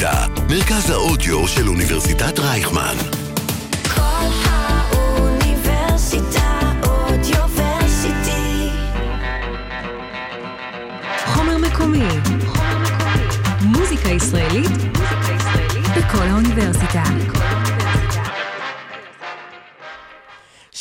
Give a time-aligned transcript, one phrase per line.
[0.00, 2.96] האוניברסיטה, מרכז האודיו של אוניברסיטת רייכמן.
[3.94, 8.68] כל האוניברסיטה אודיוורסיטי.
[11.26, 12.08] חומר מקומי.
[13.62, 14.70] מוזיקה ישראלית
[15.96, 17.02] בכל האוניברסיטה.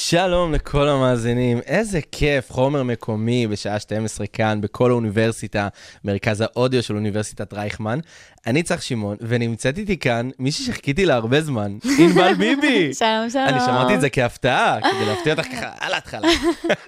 [0.09, 5.67] שלום לכל המאזינים, איזה כיף, חומר מקומי בשעה 12 כאן בכל האוניברסיטה,
[6.05, 7.99] מרכז האודיו של אוניברסיטת רייכמן.
[8.47, 12.93] אני צח שמעון, ונמצאת איתי כאן מישהי שחיכיתי לה הרבה זמן, ענבל ביבי.
[12.93, 13.45] שלום, שלום.
[13.47, 16.27] אני שמרתי את זה כהפתעה, כדי להפתיע אותך ככה על ההתחלה.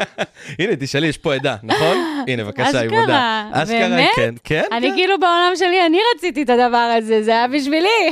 [0.59, 2.23] הנה, תשאלי, יש פה עדה, נכון?
[2.27, 3.49] הנה, בבקשה, היא מודה.
[3.52, 4.09] אשכרה, באמת?
[4.16, 4.63] כן, כן.
[4.72, 4.95] אני כן.
[4.95, 8.09] כאילו בעולם שלי, אני רציתי את הדבר הזה, זה היה בשבילי.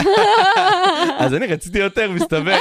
[1.20, 2.58] אז אני רציתי יותר, מסתבר.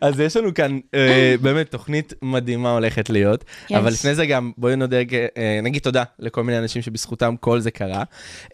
[0.00, 0.98] אז יש לנו כאן אה,
[1.40, 3.76] באמת תוכנית מדהימה הולכת להיות, יש.
[3.76, 4.96] אבל לפני זה גם בואי נודה,
[5.36, 8.02] אה, נגיד תודה לכל מיני אנשים שבזכותם כל זה קרה.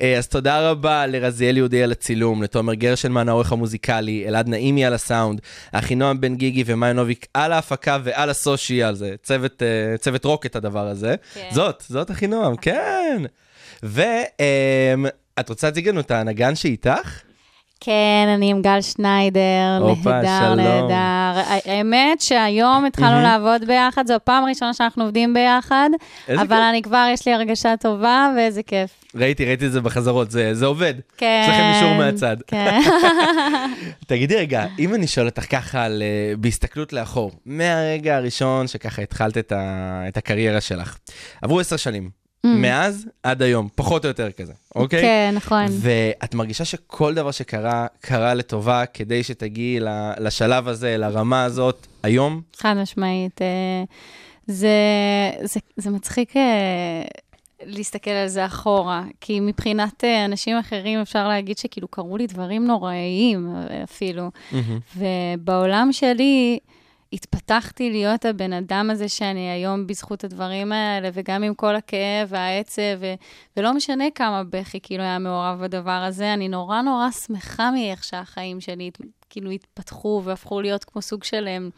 [0.01, 4.95] אה, אז תודה רבה לרזיאל יהודי על הצילום, לתומר גרשנמן העורך המוזיקלי, אלעד נעימי על
[4.95, 5.41] הסאונד,
[5.73, 6.95] אחינועם בן גיגי ומאיה
[7.35, 11.15] על ההפקה ועל הסושיאל, זה צוות, אה, צוות רוקט הדבר הזה.
[11.35, 11.49] כן.
[11.53, 13.23] זאת, זאת אחינועם, כן.
[13.83, 17.30] ואת רוצה להציג לנו את הנגן שאיתך?
[17.81, 20.55] כן, אני עם גל שניידר, נהדר.
[20.55, 21.41] נהדר.
[21.65, 25.91] האמת שהיום התחלנו לעבוד ביחד, זו הפעם הראשונה שאנחנו עובדים ביחד,
[26.29, 26.53] אבל כיף.
[26.71, 28.91] אני כבר, יש לי הרגשה טובה, ואיזה כיף.
[29.15, 30.95] ראיתי, ראיתי את זה בחזרות, זה, זה עובד.
[31.17, 31.41] כן.
[31.45, 32.37] יש לכם אישור מהצד.
[32.47, 32.81] כן.
[34.07, 39.39] תגידי רגע, אם אני שואל אותך ככה על, אה, בהסתכלות לאחור, מהרגע הראשון שככה התחלת
[39.39, 40.99] את, ה, את הקריירה שלך,
[41.43, 44.99] עברו עשר שנים, מאז עד היום, פחות או יותר כזה, אוקיי?
[44.99, 45.03] Mm.
[45.03, 45.65] כן, נכון.
[45.71, 49.79] ואת מרגישה שכל דבר שקרה, קרה לטובה כדי שתגיעי
[50.19, 52.41] לשלב הזה, לרמה הזאת, היום?
[52.57, 53.43] חד משמעית.
[53.43, 53.85] אה,
[54.47, 54.69] זה,
[55.43, 57.03] זה, זה מצחיק אה,
[57.63, 62.67] להסתכל על זה אחורה, כי מבחינת אה, אנשים אחרים אפשר להגיד שכאילו קרו לי דברים
[62.67, 63.55] נוראיים
[63.85, 64.31] אפילו.
[64.97, 66.59] ובעולם שלי
[67.13, 72.83] התפתחתי להיות הבן אדם הזה שאני היום בזכות הדברים האלה, וגם עם כל הכאב והעצב,
[73.01, 73.15] ו-
[73.57, 78.61] ולא משנה כמה בכי כאילו היה מעורב בדבר הזה, אני נורא נורא שמחה מאיך שהחיים
[78.61, 78.91] שלי
[79.31, 81.49] כאילו התפתחו והפכו להיות כמו סוג של...
[81.49, 81.71] אמ,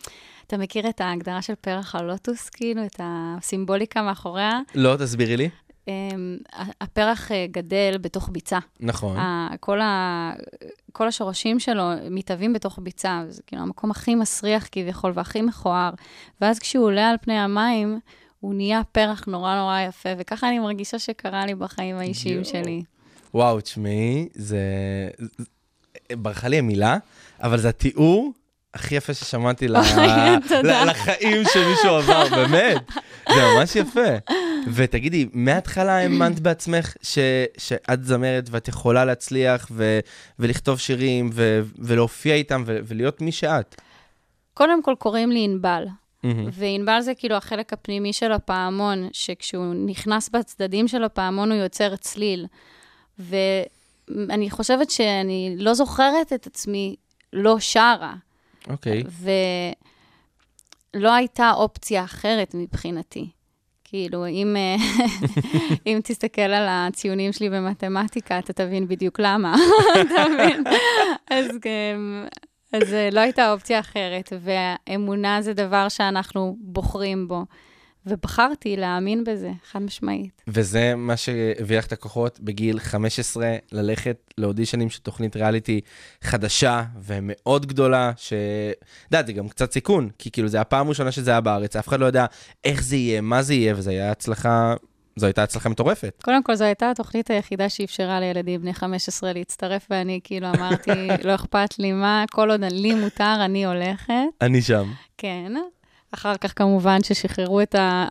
[0.47, 4.61] אתה מכיר את ההגדרה של פרח הלוטוס, כאילו, את הסימבוליקה מאחוריה?
[4.75, 5.49] לא, תסבירי לי.
[5.89, 6.39] אמ,
[6.81, 8.59] הפרח אה, גדל בתוך ביצה.
[8.81, 9.17] נכון.
[9.61, 10.33] כל, ה...
[10.93, 15.91] כל השורשים שלו מתהווים בתוך ביצה, זה כאילו המקום הכי מסריח כביכול והכי מכוער.
[16.41, 17.99] ואז כשהוא עולה על פני המים,
[18.41, 22.45] הוא נהיה פרח נורא נורא יפה, וככה אני מרגישה שקרה לי בחיים האישיים יואו.
[22.45, 22.83] שלי.
[23.35, 24.59] וואו, תשמעי, זה...
[25.19, 25.45] זה-
[26.17, 26.97] ברחה לי המילה,
[27.43, 28.33] אבל זה התיאור
[28.75, 29.69] הכי יפה ששמעתי
[30.89, 32.83] לחיים שמישהו עבר, באמת.
[33.29, 34.11] זה ממש יפה.
[34.73, 37.19] ותגידי, מההתחלה האמנת בעצמך ש...
[37.59, 40.01] שאת זמרת ואת יכולה להצליח ו...
[40.39, 41.63] ולכתוב שירים ו...
[41.79, 42.79] ולהופיע איתם ו...
[42.85, 43.81] ולהיות מי שאת.
[44.55, 45.85] קודם כל קוראים לי ענבל.
[46.53, 52.47] וענבל זה כאילו החלק הפנימי של הפעמון, שכשהוא נכנס בצדדים של הפעמון הוא יוצר צליל.
[53.19, 56.97] ואני חושבת שאני לא זוכרת את עצמי
[57.33, 58.15] לא שרה,
[58.69, 59.03] אוקיי.
[60.95, 63.29] ולא הייתה אופציה אחרת מבחינתי.
[63.85, 64.77] כאילו, אם, אה,
[65.87, 69.55] אם תסתכל על הציונים שלי במתמטיקה, אתה תבין בדיוק למה,
[70.01, 70.65] אתה מבין?
[71.31, 71.47] אז,
[72.73, 77.45] אז אה, לא הייתה אופציה אחרת, והאמונה זה דבר שאנחנו בוחרים בו.
[78.07, 80.43] ובחרתי להאמין בזה, חד משמעית.
[80.49, 85.81] וזה מה שהביא לך את הכוחות בגיל 15 ללכת לאודישנים של תוכנית ריאליטי
[86.23, 88.33] חדשה ומאוד גדולה, ש...
[88.33, 91.89] את יודעת, זה גם קצת סיכון, כי כאילו זה הפעם הראשונה שזה היה בארץ, אף
[91.89, 92.27] אחד לא יודע
[92.65, 94.75] איך זה יהיה, מה זה יהיה, וזו הייתה הצלחה,
[95.17, 96.21] זו הייתה הצלחה מטורפת.
[96.25, 100.91] קודם כל, זו הייתה התוכנית היחידה שאפשרה לילדים בני 15 להצטרף, ואני כאילו אמרתי,
[101.27, 104.13] לא אכפת לי מה, כל עוד לי מותר, אני הולכת.
[104.41, 104.93] אני שם.
[105.19, 105.53] כן.
[106.15, 108.07] אחר כך כמובן ששחררו את ה...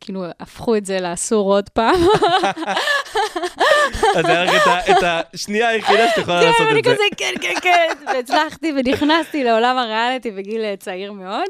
[0.00, 2.00] כאילו, הפכו את זה לאסור עוד פעם.
[4.16, 4.96] אז היה לך את
[5.34, 6.90] השנייה היחידה שאת יכולה לעשות כן, אני את זה.
[6.90, 7.94] כזה, כן, כן, כן.
[8.06, 11.48] והצלחתי ונכנסתי לעולם הריאליטי בגיל אה, צעיר מאוד.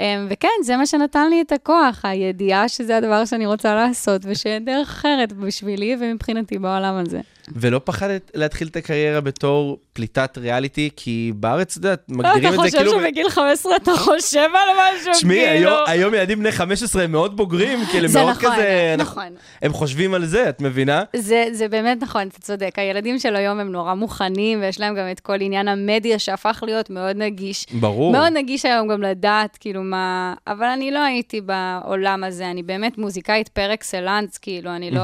[0.00, 4.64] אמ, וכן, זה מה שנתן לי את הכוח, הידיעה שזה הדבר שאני רוצה לעשות, ושאין
[4.64, 7.20] דרך אחרת בשבילי ומבחינתי בעולם הזה.
[7.52, 12.52] ולא פחדת להתחיל את הקריירה בתור פליטת ריאליטי, כי בארץ, את יודעת, מגדירים אתה את
[12.52, 12.92] זה חושב כאילו...
[12.92, 15.70] שבגיל 15 אתה חושב על משהו, תשמעי, כאילו...
[15.86, 18.94] היום- ילדים בני 15 הם מאוד בוגרים, כאילו, זה מאוד נכון, כזה...
[18.98, 19.28] נכון.
[19.62, 21.02] הם חושבים על זה, את מבינה?
[21.16, 22.78] זה, זה באמת נכון, אתה צודק.
[22.78, 26.90] הילדים של היום הם נורא מוכנים, ויש להם גם את כל עניין המדיה שהפך להיות
[26.90, 27.66] מאוד נגיש.
[27.72, 28.12] ברור.
[28.12, 30.34] מאוד נגיש היום גם לדעת, כאילו, מה...
[30.46, 35.00] אבל אני לא הייתי בעולם הזה, אני באמת מוזיקאית פר אקסלנס, כאילו, אני לא...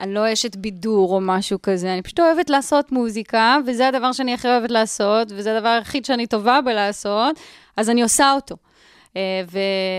[0.00, 4.34] אני לא אשת בידור או משהו כזה, אני פשוט אוהבת לעשות מוזיקה, וזה הדבר שאני
[4.34, 7.36] הכי אוהבת לעשות, וזה הדבר היחיד שאני טובה בלעשות,
[7.76, 8.56] אז אני עושה אותו.
[9.16, 9.42] אה,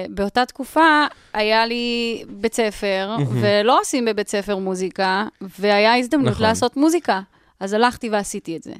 [0.10, 5.26] ובאותה תקופה היה לי בית ספר, ולא עושים בבית ספר מוזיקה,
[5.60, 6.46] והיה הזדמנות נכון.
[6.46, 7.22] לעשות מוזיקה.
[7.60, 8.74] אז הלכתי ועשיתי את זה.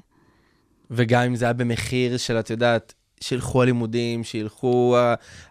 [0.92, 4.98] וגם אם זה היה במחיר של, את יודעת, שילכו הלימודים, שילכו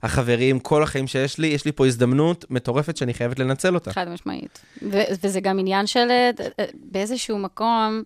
[0.03, 3.93] החברים, כל החיים שיש לי, יש לי פה הזדמנות מטורפת שאני חייבת לנצל אותה.
[3.93, 4.61] חד משמעית.
[4.83, 6.31] ו- וזה גם עניין של אה,
[6.61, 8.03] אה, באיזשהו מקום,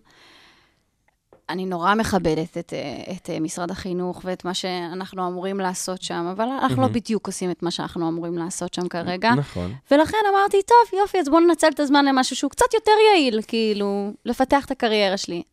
[1.49, 6.45] אני נורא מכבדת את, אה, את משרד החינוך ואת מה שאנחנו אמורים לעשות שם, אבל
[6.45, 9.31] אנחנו לא בדיוק עושים את מה שאנחנו אמורים לעשות שם כרגע.
[9.31, 9.73] נכון.
[9.91, 14.11] ולכן אמרתי, טוב, יופי, אז בואו ננצל את הזמן למשהו שהוא קצת יותר יעיל, כאילו,
[14.25, 15.43] לפתח את הקריירה שלי,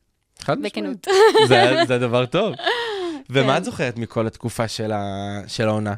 [0.40, 0.72] חד משמעית.
[0.72, 1.06] בכנות.
[1.48, 2.54] זה, זה דבר טוב.
[3.30, 3.56] ומה כן.
[3.56, 5.40] את זוכרת מכל התקופה של, ה...
[5.46, 5.94] של העונה?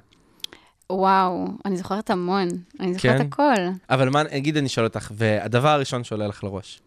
[0.91, 2.49] וואו, אני זוכרת המון,
[2.81, 3.27] אני זוכרת כן?
[3.27, 3.55] הכל.
[3.91, 6.81] אבל מה, נגיד אני אשאל אותך, והדבר הראשון שעולה לך לראש,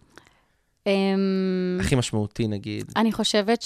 [0.88, 3.64] אמ, הכי משמעותי נגיד, אני חושבת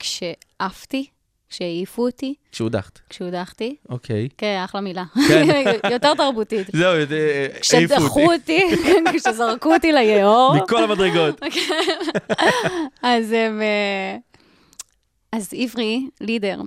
[0.00, 1.06] שכשעפתי,
[1.48, 4.28] כשהעיפו אותי, כשהודחת, כשהודחתי, אוקיי.
[4.38, 5.04] כן, אחלה מילה.
[5.28, 5.46] כן.
[5.92, 6.66] יותר תרבותית.
[6.72, 8.60] זהו, אה, העיפו כשדחו אותי.
[8.72, 11.40] אותי, כשזרקו אותי ליאור, מכל המדרגות.
[13.02, 13.62] אז הם...
[15.34, 16.60] אז עברי, לידר.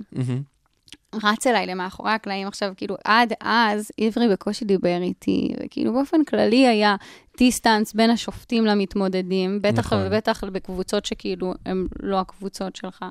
[1.14, 6.66] רץ אליי למאחורי הקלעים עכשיו, כאילו, עד אז עברי בקושי דיבר איתי, וכאילו באופן כללי
[6.66, 6.96] היה
[7.38, 9.98] דיסטנס בין השופטים למתמודדים, בטח נכון.
[10.06, 13.04] ובטח בקבוצות שכאילו הן לא הקבוצות שלך.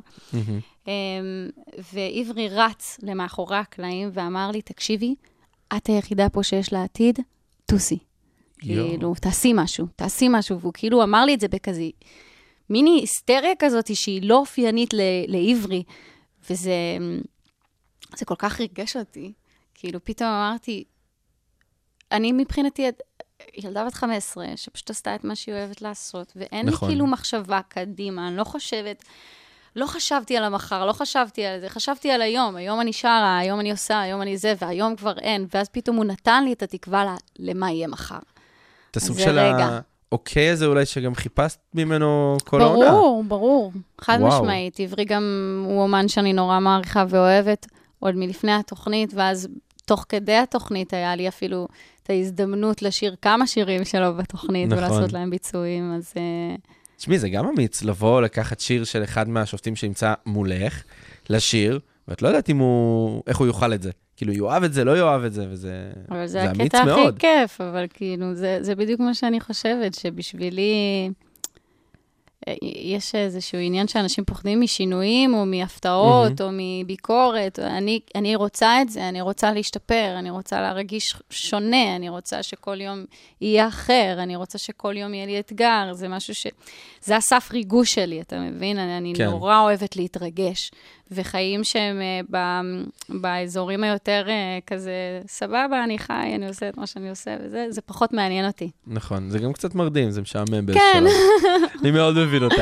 [0.87, 0.91] אמ,
[1.93, 5.15] ועברי רץ למאחורי הקלעים ואמר לי, תקשיבי,
[5.77, 7.19] את היחידה פה שיש לה עתיד,
[7.65, 7.97] טוסי.
[8.59, 10.59] כאילו, תעשי משהו, תעשי משהו.
[10.59, 11.89] והוא כאילו אמר לי את זה בכזה
[12.69, 15.83] מיני היסטריה כזאת שהיא לא אופיינית ל- לעברי,
[16.49, 16.71] וזה
[18.15, 19.33] זה כל כך ריגש אותי.
[19.73, 20.83] כאילו, פתאום אמרתי,
[22.11, 22.91] אני מבחינתי
[23.57, 26.89] ילדה בת 15, שפשוט עשתה את מה שהיא אוהבת לעשות, ואין נכון.
[26.89, 29.03] לי כאילו מחשבה קדימה, אני לא חושבת...
[29.75, 32.55] לא חשבתי על המחר, לא חשבתי על זה, חשבתי על היום.
[32.55, 35.47] היום אני שרה, היום אני עושה, היום אני זה, והיום כבר אין.
[35.53, 38.19] ואז פתאום הוא נתן לי את התקווה למה יהיה מחר.
[38.91, 39.79] את הסוג של רגע.
[40.11, 42.91] האוקיי הזה אולי שגם חיפשת ממנו כל העונה.
[42.91, 43.71] ברור, ברור.
[44.01, 44.41] חד וואו.
[44.41, 44.79] משמעית.
[44.79, 45.23] עברי גם
[45.67, 47.65] הוא אומן שאני נורא מעריכה ואוהבת,
[47.99, 49.47] עוד מלפני התוכנית, ואז
[49.85, 51.67] תוך כדי התוכנית היה לי אפילו
[52.03, 54.77] את ההזדמנות לשיר כמה שירים שלו בתוכנית, נכון.
[54.83, 56.13] ולעשות להם ביצועים, אז...
[56.17, 56.55] אה,
[56.97, 60.83] תשמעי, זה גם אמיץ לבוא, לקחת שיר של אחד מהשופטים שנמצא מולך,
[61.29, 63.91] לשיר, ואת לא יודעת אם הוא, איך הוא יאכל את זה.
[64.17, 67.01] כאילו, יאהב את זה, לא יאהב את זה, וזה אבל זה, זה אמיץ הקטע הכי
[67.01, 67.19] מאוד.
[67.19, 70.73] כיף, אבל כאילו, זה, זה בדיוק מה שאני חושבת, שבשבילי
[72.47, 77.59] אה, יש איזשהו עניין שאנשים פוחדים משינויים, או מהפתעות, או מביקורת.
[77.59, 82.81] אני, אני רוצה את זה, אני רוצה להשתפר, אני רוצה להרגיש שונה, אני רוצה שכל
[82.81, 83.05] יום
[83.41, 86.47] יהיה אחר, אני רוצה שכל יום יהיה לי אתגר, זה משהו ש...
[87.01, 88.77] זה הסף ריגוש שלי, אתה מבין?
[88.77, 89.25] אני, אני כן.
[89.25, 90.71] נורא אוהבת להתרגש.
[91.11, 92.37] וחיים שהם אה, ב,
[93.21, 97.81] באזורים היותר אה, כזה, סבבה, אני חי, אני עושה את מה שאני עושה, וזה זה
[97.81, 98.71] פחות מעניין אותי.
[98.87, 101.03] נכון, זה גם קצת מרדים, זה משעמם באיזשהו כן.
[101.81, 102.61] אני מאוד מבין אותך.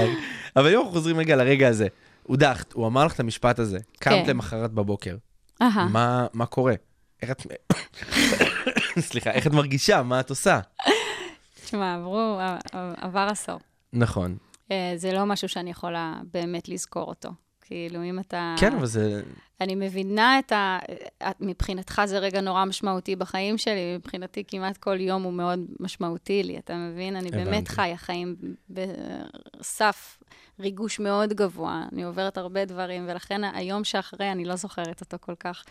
[0.56, 1.88] אבל אם אנחנו חוזרים רגע לרגע הזה,
[2.24, 4.30] הודחת, הוא אמר לך את המשפט הזה, קמת כן.
[4.30, 5.16] למחרת בבוקר.
[5.62, 6.74] מה מה קורה?
[7.22, 7.42] איך את...
[9.10, 10.04] סליחה, איך את מרגישה?
[10.04, 10.60] מה את עושה?
[11.64, 12.40] תשמע, עברו,
[12.98, 13.60] עבר עשור.
[13.94, 14.38] נכון.
[14.72, 17.30] אה, זה לא משהו שאני יכולה באמת לזכור אותו.
[17.66, 18.56] כאילו, אם אתה...
[18.60, 19.22] כן, אבל זה...
[19.62, 20.80] אני מבינה את ה...
[21.40, 26.58] מבחינתך זה רגע נורא משמעותי בחיים שלי, מבחינתי כמעט כל יום הוא מאוד משמעותי לי,
[26.58, 27.16] אתה מבין?
[27.16, 27.72] אני באמת הבנתי.
[27.72, 28.36] חיה חיים
[28.70, 30.18] בסף
[30.60, 35.36] ריגוש מאוד גבוה, אני עוברת הרבה דברים, ולכן היום שאחרי אני לא זוכרת אותו כל
[35.36, 35.64] כך.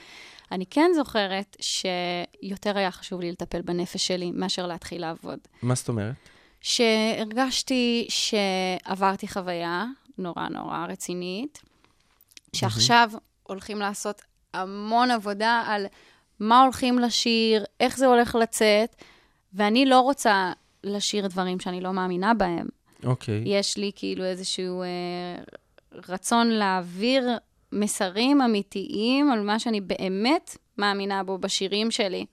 [0.52, 5.38] אני כן זוכרת שיותר היה חשוב לי לטפל בנפש שלי מאשר להתחיל לעבוד.
[5.62, 6.14] מה זאת אומרת?
[6.60, 9.84] שהרגשתי שעברתי חוויה
[10.18, 11.62] נורא נורא רצינית,
[12.54, 13.10] שעכשיו
[13.42, 14.22] הולכים לעשות
[14.54, 15.86] המון עבודה על
[16.40, 18.96] מה הולכים לשיר, איך זה הולך לצאת,
[19.54, 20.52] ואני לא רוצה
[20.84, 22.66] לשיר דברים שאני לא מאמינה בהם.
[23.04, 23.42] אוקיי.
[23.46, 24.86] יש לי כאילו איזשהו אה,
[26.08, 27.28] רצון להעביר
[27.72, 32.26] מסרים אמיתיים על מה שאני באמת מאמינה בו בשירים שלי.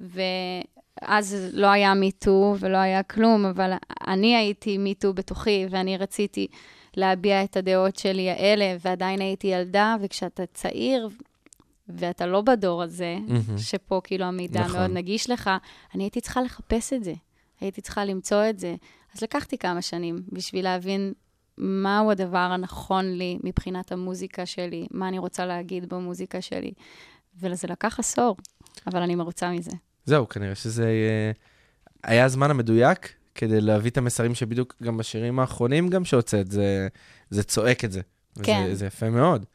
[0.00, 3.72] ואז לא היה מיטו ולא היה כלום, אבל
[4.06, 6.46] אני הייתי מיטו בתוכי, ואני רציתי
[6.96, 11.08] להביע את הדעות שלי האלה, ועדיין הייתי ילדה, וכשאתה צעיר,
[11.88, 13.58] ואתה לא בדור הזה, מהמם.
[13.58, 14.76] שפה כאילו המידע נכון.
[14.76, 15.50] מאוד נגיש לך,
[15.94, 17.14] אני הייתי צריכה לחפש את זה.
[17.60, 18.74] הייתי צריכה למצוא את זה.
[19.14, 21.12] אז לקחתי כמה שנים בשביל להבין
[21.58, 26.72] מהו הדבר הנכון לי מבחינת המוזיקה שלי, מה אני רוצה להגיד במוזיקה שלי.
[27.40, 28.36] וזה לקח עשור,
[28.86, 29.70] אבל אני מרוצה מזה.
[30.04, 30.84] זהו, כנראה שזה...
[30.84, 31.32] אה,
[32.04, 36.88] היה הזמן המדויק כדי להביא את המסרים שבדיוק גם בשירים האחרונים גם שהוצאת, זה,
[37.30, 38.00] זה צועק את זה.
[38.36, 38.74] וזה, כן.
[38.74, 39.46] זה יפה מאוד.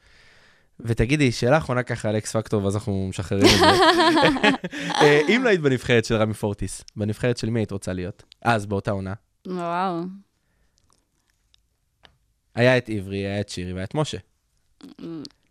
[0.79, 3.65] ותגידי, שאלה אחרונה ככה על אקס פקטור, ואז אנחנו משחררים את זה.
[5.01, 8.24] אה, אם לא היית בנבחרת של רמי פורטיס, בנבחרת של מי היית רוצה להיות?
[8.41, 9.13] אז, באותה עונה.
[9.48, 10.01] וואו.
[12.55, 14.17] היה את עברי, היה את שירי והיה את משה.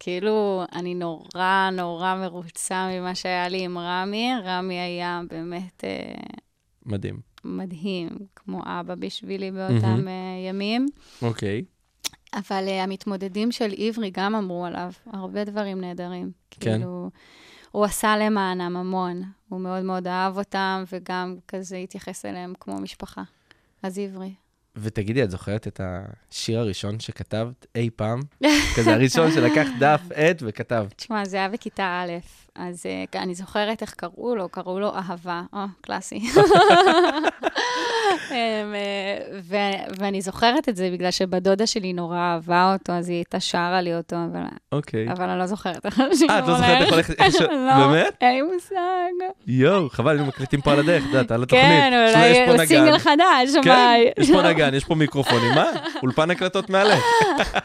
[0.00, 4.32] כאילו, אני נורא נורא מרוצה ממה שהיה לי עם רמי.
[4.44, 6.14] רמי היה באמת אה,
[6.86, 7.33] מדהים.
[7.44, 10.86] מדהים, כמו אבא בשבילי באותם אה, ימים.
[11.22, 11.64] אוקיי.
[12.34, 16.30] אבל uh, המתמודדים של עברי גם אמרו עליו הרבה דברים נהדרים.
[16.50, 16.76] כן.
[16.76, 17.10] כאילו,
[17.70, 19.22] הוא עשה למענם המון.
[19.48, 23.22] הוא מאוד מאוד אהב אותם, וגם כזה התייחס אליהם כמו משפחה.
[23.82, 24.34] אז עברי.
[24.76, 28.20] ותגידי, את זוכרת את השיר הראשון שכתבת אי פעם?
[28.76, 30.86] כזה הראשון שלקח דף, עט וכתב.
[30.96, 32.12] תשמע, זה היה בכיתה א',
[32.58, 35.42] אז uh, אני זוכרת איך קראו לו, קראו לו אהבה.
[35.52, 36.20] או, קלאסי.
[36.34, 36.38] um,
[38.30, 38.32] uh,
[39.42, 39.56] ו-
[39.98, 43.94] ואני זוכרת את זה בגלל שבדודה שלי נורא אהבה אותו, אז היא הייתה שרה לי
[43.96, 44.40] אותו, אבל,
[44.72, 45.12] אוקיי.
[45.12, 48.16] אבל אני לא זוכרת איך השיר אה, את לא זוכרת איך ש- לא, באמת?
[48.20, 48.76] אין לי מושג.
[49.46, 51.64] יואו, חבל, היינו מקליטים פה על הדרך, את יודעת, על התוכנית.
[51.64, 52.08] כן,
[52.48, 52.66] אולי.
[52.66, 53.94] סינגל חדש, כן.
[54.18, 55.66] יש פה נגן, יש פה מיקרופונים, מה?
[56.02, 56.96] אולפן הקלטות מעלה.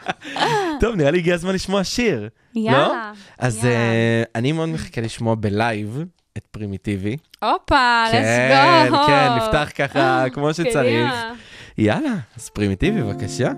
[0.80, 2.28] טוב, נראה לי הגיע הזמן לשמוע שיר.
[2.54, 2.60] לא?
[2.60, 3.12] יאללה.
[3.38, 3.70] אז יאללה.
[3.76, 6.04] אה, אני מאוד מחכה לשמוע בלייב
[6.36, 7.16] את פרימיטיבי.
[7.42, 9.06] הופה, let's כן, go.
[9.06, 10.74] כן, נפתח ככה כמו שצריך.
[10.74, 11.34] קדימה.
[11.78, 13.52] יאללה, אז פרימיטיבי, בבקשה.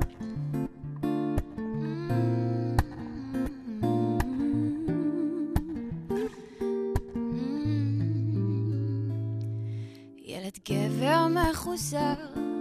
[10.25, 12.51] ילד גבר מחוסר, לא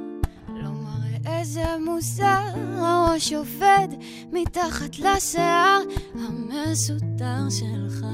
[1.26, 2.44] איזה מוסר,
[2.78, 3.88] הראש עובד
[4.32, 5.80] מתחת לשיער
[6.16, 8.06] המסודר שלך.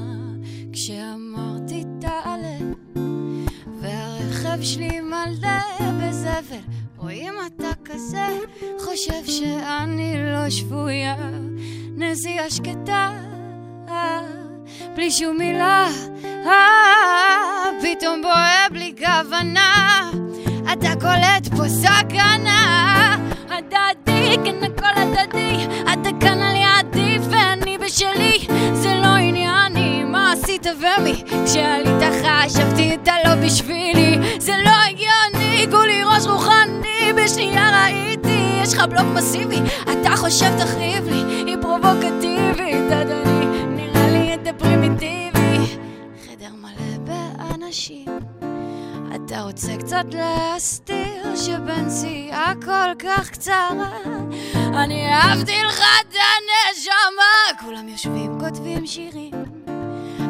[0.72, 2.58] כשאמרתי תעלה,
[3.80, 6.56] והרכב שלי מלא בזבל,
[6.96, 8.26] רואים אתה כזה,
[8.78, 11.16] חושב שאני לא שבויה,
[11.96, 13.12] נזיעה שקטה.
[14.94, 15.88] בלי שום מילה,
[17.82, 20.10] פתאום בוהה בלי כוונה.
[20.72, 23.16] אתה קולט פה סכנה,
[23.50, 25.66] הדדי, כן הכל הדדי.
[25.92, 31.24] אתה כאן על ידי ואני בשלי, זה לא ענייני מה עשית ומי.
[31.44, 38.80] כשעלית חשבתי אתה לא בשבילי, זה לא הגיוני, כולי ראש רוחני, בשנייה ראיתי, יש לך
[38.80, 39.58] בלוק מסיבי.
[39.82, 45.78] אתה חושב תחריב לי, היא פרובוקטיבית, אדוני, נראה לי אתה פרימיטיבי.
[46.26, 48.27] חדר מלא באנשים.
[49.28, 53.90] אתה רוצה קצת להסתיר שבנסיעה כל כך קצרה?
[54.54, 59.34] אני אהבתי לך את הנשמה כולם יושבים כותבים שירים.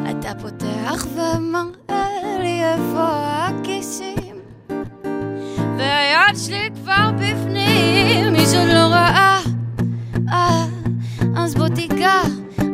[0.09, 4.35] אתה פותח ומראה לי איפה הכיסים.
[5.77, 9.39] והיד שלי כבר בפנים מי שעוד לא ראה
[10.31, 10.65] אה,
[11.37, 12.21] אז בוא תיגע.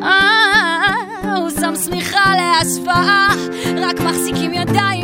[0.04, 3.28] אה, הוא שם שמיכה להשוואה
[3.78, 4.95] רק מחזיקים ידיים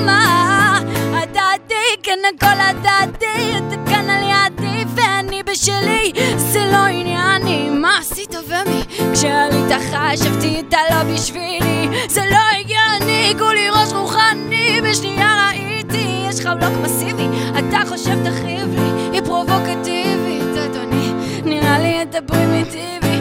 [0.00, 0.80] אז למה?
[1.12, 8.34] הדדי, כן הכל הדדי אתה כאן על ידי ואני בשלי זה לא ענייני מה עשית
[8.34, 8.82] ומי?
[9.12, 16.46] כשעלית חשבתי אתה לא בשבילי זה לא הגיוני כולי ראש רוחני בשנייה ראיתי יש לך
[16.46, 17.28] בלוק מסיבי
[17.58, 21.12] אתה חושב תחריב לי היא פרובוקטיבית אדוני
[21.44, 23.19] נראה לי אתה פרימיטיבי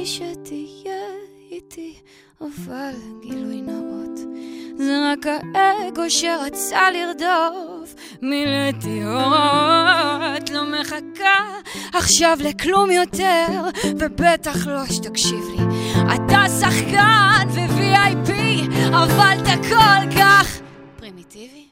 [0.00, 1.02] רציתי שתהיה
[1.50, 1.94] איתי
[2.40, 4.18] אבל גילוי נאות
[4.76, 11.60] זה רק האגו שרצה לרדוף מילאתי הוראות לא מחכה
[11.92, 13.46] עכשיו לכלום יותר
[13.84, 15.64] ובטח לא שתקשיב לי.
[16.14, 18.32] אתה שחקן ו-VIP
[18.88, 20.60] אבל אתה כל כך
[20.98, 21.68] פרימיטיבי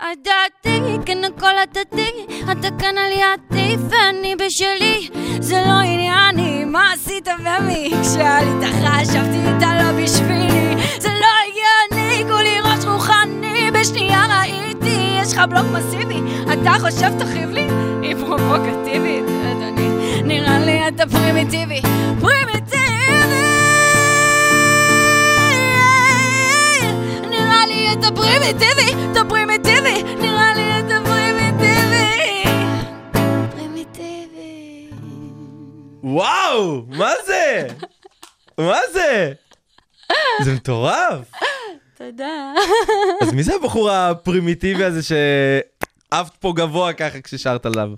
[0.00, 2.10] הדתי, כן הכל הדתי,
[2.52, 5.08] אתה כאן על ידי ואני בשלי,
[5.40, 7.90] זה לא ענייני, מה עשית ומי?
[8.02, 15.38] כשעלית חשבתי אתה לא בשבילי, זה לא הגיוני, כולי ראש רוחני, בשנייה ראיתי, יש לך
[15.50, 16.20] בלוק מסיבי,
[16.52, 17.68] אתה חושב תכאיב לי?
[18.02, 21.80] היא פרובוקטיבית, אדוני, נראה לי אתה פרימיטיבי,
[22.20, 23.55] פרימיטיבי!
[27.66, 32.44] נראה לי אתה פרימיטיבי, אתה פרימיטיבי, נראה לי אתה פרימיטיבי.
[33.50, 34.90] פרימיטיבי.
[36.02, 37.66] וואו, מה זה?
[38.58, 39.32] מה זה?
[40.44, 41.32] זה מטורף.
[41.98, 42.52] תודה.
[43.22, 45.12] אז מי זה הבחור הפרימיטיבי הזה ש...
[46.10, 47.88] עפת פה גבוה ככה כששרת עליו.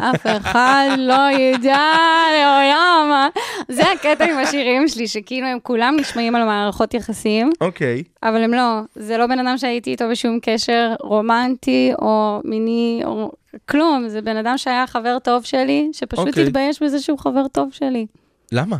[0.00, 1.92] אף אחד לא ידע
[2.32, 3.28] לעולם.
[3.68, 8.02] זה הקטע עם השירים שלי, שכאילו הם כולם נשמעים על מערכות יחסים, אוקיי.
[8.22, 8.80] אבל הם לא.
[8.94, 13.32] זה לא בן אדם שהייתי איתו בשום קשר רומנטי או מיני או
[13.68, 14.08] כלום.
[14.08, 16.46] זה בן אדם שהיה חבר טוב שלי, שפשוט אוקיי.
[16.46, 18.06] התבייש בזה שהוא חבר טוב שלי.
[18.52, 18.76] למה?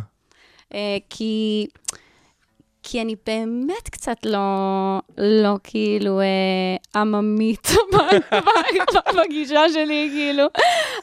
[0.73, 1.67] אה, כי,
[2.91, 4.39] כי אני באמת קצת לא,
[5.17, 7.67] לא כאילו אה, עממית
[9.17, 10.43] בגישה שלי, כאילו.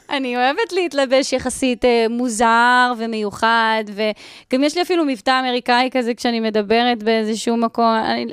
[0.09, 6.39] אני אוהבת להתלבש יחסית אה, מוזר ומיוחד, וגם יש לי אפילו מבטא אמריקאי כזה כשאני
[6.39, 7.85] מדברת באיזשהו מקום.
[7.85, 8.25] אני,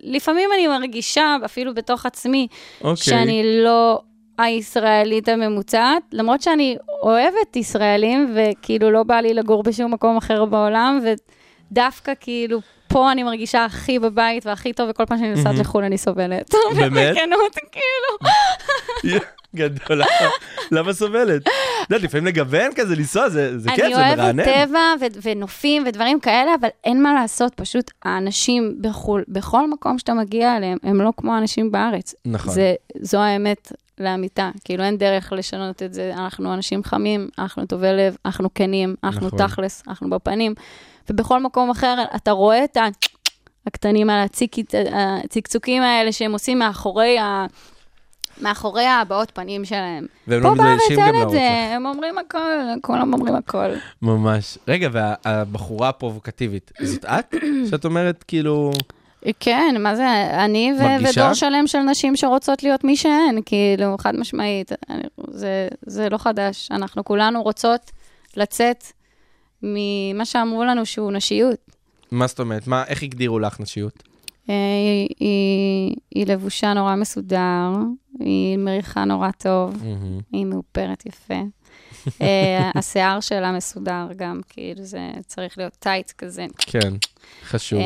[0.00, 2.46] לפעמים אני מרגישה, אפילו בתוך עצמי,
[2.80, 2.96] אוקיי.
[2.96, 4.00] שאני לא
[4.38, 11.00] הישראלית הממוצעת, למרות שאני אוהבת ישראלים, וכאילו לא בא לי לגור בשום מקום אחר בעולם,
[11.70, 12.60] ודווקא כאילו
[12.94, 16.54] פה אני מרגישה הכי בבית והכי טוב, וכל פעם שאני נוסעת לחו"ל אני סובלת.
[16.76, 17.14] באמת?
[17.16, 19.20] בכנות, כאילו.
[19.56, 20.02] גדול,
[20.70, 21.42] למה- סובלת?
[21.42, 21.50] את
[21.90, 24.40] יודעת, לפעמים לגוון כזה, לנסוע, זה כיף, אני זה מרענן.
[24.40, 24.80] אוהבת טבע
[25.22, 30.78] ונופים ודברים כאלה, אבל אין מה לעשות, פשוט האנשים בחו"ל, בכל מקום שאתה מגיע אליהם,
[30.82, 32.14] הם לא כמו האנשים בארץ.
[32.24, 32.54] נכון.
[33.00, 36.12] זו האמת לאמיתה, כאילו אין דרך לשנות את זה.
[36.16, 39.38] אנחנו אנשים חמים, אנחנו טובי לב, אנחנו כנים, אנחנו נכון.
[39.38, 40.54] תכלס, אנחנו בפנים,
[41.10, 42.84] ובכל מקום אחר אתה רואה את ה...
[43.66, 47.46] הקטנים על הציק- הצקצוקים האלה שהם עושים מאחורי ה...
[48.40, 50.06] מאחורי הבעות פנים שלהם.
[50.26, 51.72] והם לא מתביישים גם להראות זה, לך.
[51.76, 52.38] הם אומרים הכל,
[52.82, 53.70] כולם אומרים הכל.
[54.02, 54.58] ממש.
[54.68, 57.34] רגע, והבחורה הפרובוקטיבית, זאת את?
[57.70, 58.70] שאת אומרת, כאילו...
[59.40, 60.06] כן, מה זה,
[60.44, 61.20] אני ו- מרגישה?
[61.20, 66.18] ודור שלם של נשים שרוצות להיות מי שהן, כאילו, חד משמעית, אני, זה, זה לא
[66.18, 66.68] חדש.
[66.70, 67.90] אנחנו כולנו רוצות
[68.36, 68.84] לצאת
[69.64, 71.58] ממה שאמרו לנו שהוא נשיות.
[72.10, 72.66] מה זאת אומרת?
[72.66, 74.02] מה, איך הגדירו לך נשיות?
[74.50, 77.70] אה, היא, היא, היא לבושה נורא מסודר,
[78.20, 80.20] היא מריחה נורא טוב, מהמם.
[80.32, 81.42] היא מאופרת יפה.
[82.22, 86.46] אה, השיער שלה מסודר גם, כאילו זה צריך להיות טייט כזה.
[86.58, 86.92] כן,
[87.44, 87.78] חשוב.
[87.78, 87.84] אה,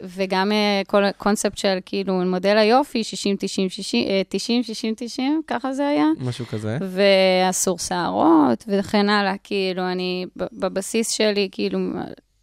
[0.00, 5.42] וגם אה, כל הקונספט של כאילו מודל היופי, 60, 90, 60, אה, 90, 60, 90,
[5.46, 6.06] ככה זה היה.
[6.20, 6.78] משהו כזה.
[6.80, 11.78] ואסור שערות וכן הלאה, כאילו אני בבסיס שלי כאילו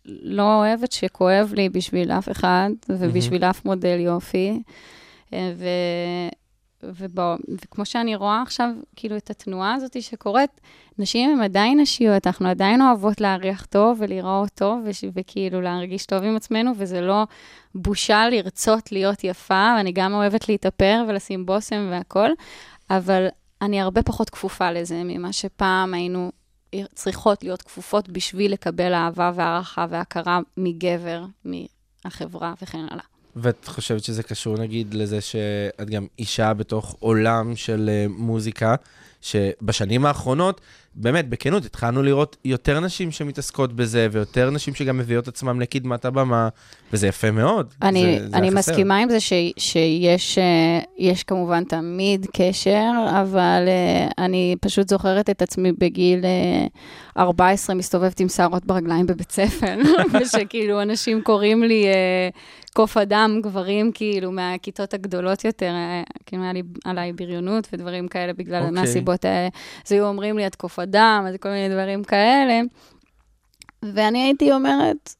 [0.05, 4.61] לא אוהבת שכואב לי בשביל אף אחד ובשביל אף מודל יופי.
[5.33, 5.67] ו...
[6.83, 10.61] ובוא, וכמו שאני רואה עכשיו, כאילו, את התנועה הזאת שקורית,
[10.99, 16.23] נשים הן עדיין נשיות, אנחנו עדיין אוהבות להריח טוב ולראות טוב, וש, וכאילו להרגיש טוב
[16.23, 17.23] עם עצמנו, וזה לא
[17.75, 22.33] בושה לרצות להיות יפה, ואני גם אוהבת להתאפר ולשים בושם והכול,
[22.89, 23.27] אבל
[23.61, 26.31] אני הרבה פחות כפופה לזה ממה שפעם היינו
[26.93, 33.18] צריכות להיות כפופות בשביל לקבל אהבה והערכה והכרה מגבר, מהחברה וכן הלאה.
[33.35, 38.75] ואת חושבת שזה קשור נגיד לזה שאת גם אישה בתוך עולם של אה, מוזיקה,
[39.21, 40.61] שבשנים האחרונות,
[40.95, 46.49] באמת, בכנות, התחלנו לראות יותר נשים שמתעסקות בזה, ויותר נשים שגם מביאות עצמם לקדמת הבמה,
[46.93, 47.73] וזה יפה מאוד.
[47.81, 48.49] אני, זה, זה אני.
[48.49, 55.29] מסכימה עם זה ש, שיש אה, יש כמובן תמיד קשר, אבל אה, אני פשוט זוכרת
[55.29, 56.67] את עצמי בגיל אה,
[57.17, 59.75] 14 מסתובבת עם שערות ברגליים בבית ספר,
[60.21, 62.29] ושכאילו אנשים קוראים לי אה,
[62.73, 68.33] קוף אדם, גברים כאילו מהכיתות הגדולות יותר, אה, כאילו היה לי עליי בריונות ודברים כאלה
[68.33, 68.77] בגלל, אוקיי.
[68.77, 68.79] okay.
[68.79, 69.47] מהסיבות האלה.
[69.85, 72.61] אז היו אומרים לי, את קוף אדם, אז כל מיני דברים כאלה.
[73.93, 75.13] ואני הייתי אומרת,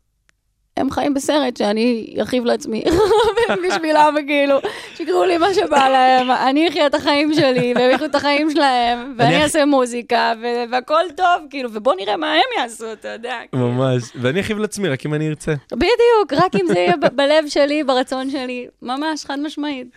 [0.78, 2.84] הם חיים בסרט שאני ארחיב לעצמי
[3.67, 4.58] בשבילם, וכאילו,
[4.95, 9.13] שיקראו לי מה שבא להם, אני אחיה את החיים שלי, והם יחיו את החיים שלהם,
[9.17, 10.34] ואני אני- אעשה מוזיקה,
[10.71, 13.38] והכל טוב, כאילו, ובוא נראה מה הם יעשו, אתה יודע.
[13.52, 13.67] כאילו.
[13.71, 15.54] ממש, ואני אחיב לעצמי, רק אם אני ארצה.
[15.71, 19.88] בדיוק, רק אם זה יהיה בלב שלי, ברצון שלי, ממש, חד משמעית.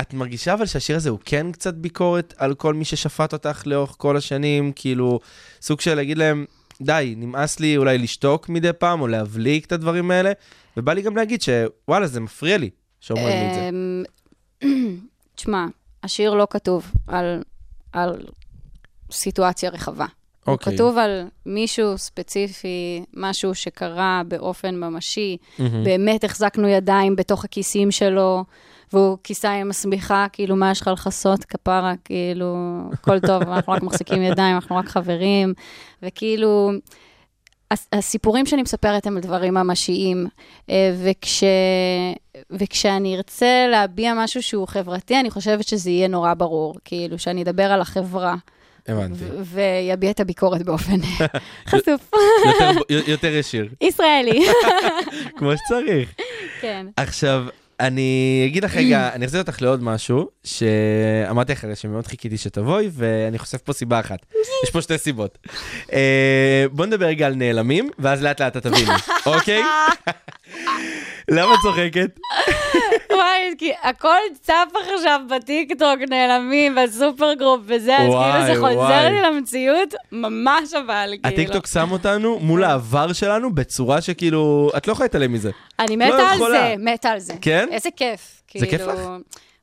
[0.00, 3.94] ואת מרגישה אבל שהשיר הזה הוא כן קצת ביקורת על כל מי ששפט אותך לאורך
[3.98, 5.20] כל השנים, כאילו,
[5.62, 6.44] סוג של להגיד להם,
[6.80, 10.32] די, נמאס לי אולי לשתוק מדי פעם, או להבליק את הדברים האלה,
[10.76, 13.68] ובא לי גם להגיד שוואלה, זה מפריע לי שאומרים לי את זה.
[13.68, 14.04] אמ,
[15.36, 15.66] תשמע,
[16.02, 17.42] השיר לא כתוב על,
[17.92, 18.26] על
[19.12, 20.06] סיטואציה רחבה.
[20.44, 20.74] הוא אוקיי.
[20.74, 25.84] כתוב על מישהו ספציפי, משהו שקרה באופן ממשי, מהמם.
[25.84, 28.44] באמת החזקנו ידיים בתוך הכיסים שלו,
[28.92, 32.56] והוא כיסה עם השמיכה, כאילו, מה יש לך לכסות, כפרה, כאילו,
[32.92, 35.54] הכל טוב, אנחנו רק מחזיקים ידיים, אנחנו רק חברים,
[36.02, 36.70] וכאילו,
[37.70, 40.26] הס- הסיפורים שאני מספרת הם על דברים ממשיים,
[40.70, 41.44] אה, וכש,
[42.50, 47.72] וכשאני ארצה להביע משהו שהוא חברתי, אני חושבת שזה יהיה נורא ברור, כאילו, שאני אדבר
[47.72, 48.34] על החברה,
[48.88, 49.24] הבנתי.
[49.42, 50.96] ויביע את הביקורת באופן
[51.70, 52.10] חשוף.
[53.06, 54.46] יותר ישיר, ישראלי.
[55.36, 56.14] כמו שצריך.
[56.60, 56.86] כן.
[56.96, 57.44] עכשיו,
[57.80, 63.38] אני אגיד לך רגע, אני אחזיר אותך לעוד משהו, שאמרתי לך שמאוד חיכיתי שתבואי, ואני
[63.38, 64.18] חושף פה סיבה אחת.
[64.64, 65.38] יש פה שתי סיבות.
[65.92, 68.90] אה, בוא נדבר רגע על נעלמים, ואז לאט לאט את תביני,
[69.26, 69.62] אוקיי?
[71.30, 72.10] למה את צוחקת?
[73.12, 79.08] וואי, כי הכל צף עכשיו בטיקטוק, נעלמים, בסופר גרופ וזה, אז כאילו זה חוזר.
[79.10, 81.34] לי למציאות, ממש אבל, כאילו.
[81.34, 85.50] הטיקטוק שם אותנו מול העבר שלנו בצורה שכאילו, את לא יכולה להתעלם מזה.
[85.78, 86.58] אני לא מתה על יכולה.
[86.58, 87.34] זה, מתה על זה.
[87.40, 87.67] כן?
[87.72, 88.42] איזה כיף.
[88.58, 89.00] זה כיף כאילו, לך?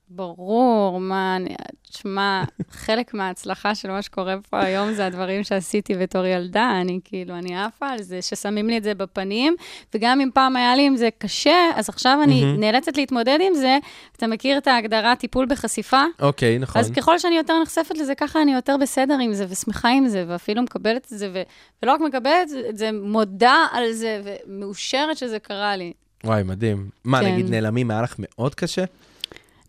[0.10, 1.56] ברור, מה, אני,
[1.92, 7.36] תשמע, חלק מההצלחה של מה שקורה פה היום זה הדברים שעשיתי בתור ילדה, אני כאילו,
[7.36, 9.56] אני עפה על זה, ששמים לי את זה בפנים,
[9.94, 12.60] וגם אם פעם היה לי עם זה קשה, אז עכשיו אני מהמם.
[12.60, 13.78] נאלצת להתמודד עם זה.
[14.18, 16.04] אתה מכיר את ההגדרה טיפול בחשיפה?
[16.20, 16.80] אוקיי, נכון.
[16.80, 20.26] אז ככל שאני יותר נחשפת לזה, ככה אני יותר בסדר עם זה, ושמחה עם זה,
[20.28, 21.42] ואפילו מקבלת את זה, ו...
[21.84, 25.94] ולא רק מקבלת את זה, מודה על זה, ומאושרת שזה קרה לי.
[26.26, 26.90] וואי, מדהים.
[27.04, 27.26] מה, כן.
[27.34, 28.84] נגיד נעלמים היה לך מאוד קשה?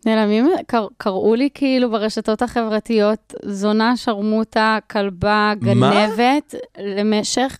[0.05, 5.91] נעלמים, קר, קראו לי כאילו ברשתות החברתיות, זונה, שרמוטה, כלבה, מה?
[6.15, 7.57] גנבת, למשך,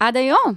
[0.00, 0.52] עד היום.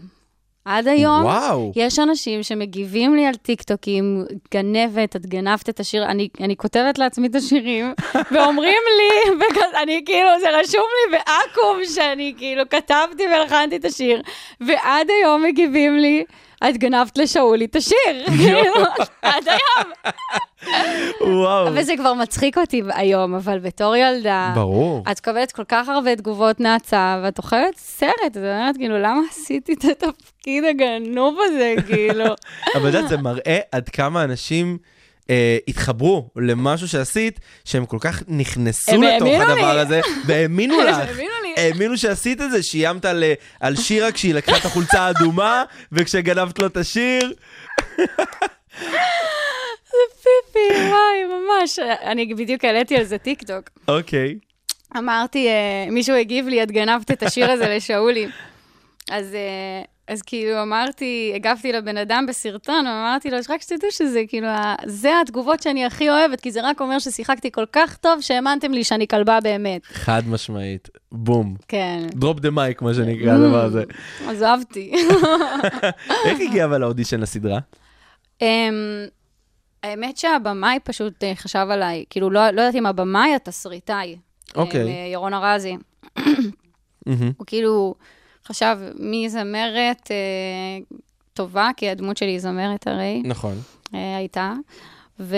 [0.65, 1.23] עד היום.
[1.23, 1.71] וואו.
[1.75, 7.27] יש אנשים שמגיבים לי על טיקטוקים, גנבת, את גנבת את השיר, אני, אני כותבת לעצמי
[7.27, 7.93] את השירים,
[8.31, 14.21] ואומרים לי, וכ- אני כאילו, זה רשום לי בעכו"ם שאני כאילו כתבתי והלחנתי את השיר,
[14.61, 16.23] ועד היום מגיבים לי,
[16.69, 18.73] את גנבת לשאולי את השיר, כאילו,
[19.21, 19.93] עד היום.
[21.21, 21.67] וואו.
[21.75, 25.03] וזה כבר מצחיק אותי היום, אבל בתור ילדה, ברור.
[25.11, 29.73] את מקבלת כל כך הרבה תגובות נאצה, ואת אוכלת סרט, את אומרת, כאילו, למה עשיתי
[29.73, 32.25] את התפקיד הגנוב הזה, כאילו?
[32.75, 34.77] אבל את יודעת, זה מראה עד כמה אנשים
[35.29, 39.79] אה, התחברו למשהו שעשית, שהם כל כך נכנסו לתוך הדבר לי.
[39.79, 40.97] הזה, והאמינו לך.
[41.57, 46.59] האמינו שעשית את זה, שאיימת על, אה, על שירה כשהיא לקחה את החולצה האדומה, וכשגנבת
[46.59, 47.33] לו את השיר.
[49.93, 51.79] זה פיפי, וואי, ממש.
[51.79, 53.69] אני בדיוק העליתי על זה טיקטוק.
[53.87, 54.35] אוקיי.
[54.97, 58.27] אמרתי, אה, מישהו הגיב לי, את גנבת את השיר הזה לשאולי.
[59.11, 64.47] אז, אה, אז כאילו אמרתי, הגבתי לבן אדם בסרטון, ואמרתי לו, רק שתדעו שזה כאילו,
[64.85, 68.83] זה התגובות שאני הכי אוהבת, כי זה רק אומר ששיחקתי כל כך טוב, שהאמנתם לי
[68.83, 69.85] שאני כלבה באמת.
[69.85, 70.89] חד משמעית.
[71.11, 71.55] בום.
[71.67, 72.07] כן.
[72.11, 73.83] drop the mic, מה שנקרא הדבר הזה.
[74.27, 74.93] אז אהבתי.
[76.25, 77.59] איך הגיע אבל לאודישן לסדרה?
[78.41, 79.05] אמ,
[79.83, 84.17] האמת שהבמאי פשוט אה, חשב עליי, כאילו, לא, לא יודעת אם הבמאי, התסריטאי.
[84.55, 84.81] אוקיי.
[84.81, 85.77] אה, ירון ארזי.
[87.37, 87.95] הוא כאילו
[88.47, 90.97] חשב מי זמרת אה,
[91.33, 93.55] טובה, כי הדמות שלי היא זמרת הרי, נכון.
[93.93, 94.53] אה, הייתה.
[95.19, 95.37] ו,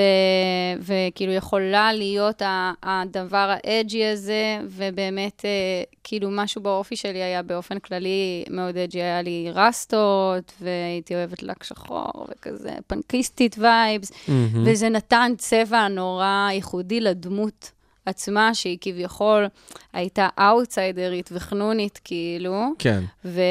[0.79, 2.41] וכאילו יכולה להיות
[2.83, 9.01] הדבר ה edgy הזה, ובאמת, אה, כאילו משהו באופי שלי היה באופן כללי מאוד edgy,
[9.01, 14.63] היה לי רסטות, והייתי אוהבת לק שחור, וכזה פנקיסטית vibes, מהמם.
[14.65, 17.71] וזה נתן צבע נורא ייחודי לדמות
[18.05, 19.47] עצמה, שהיא כביכול
[19.93, 23.03] הייתה אאוטסיידרית וחנונית, כאילו, כן.
[23.25, 23.41] ו-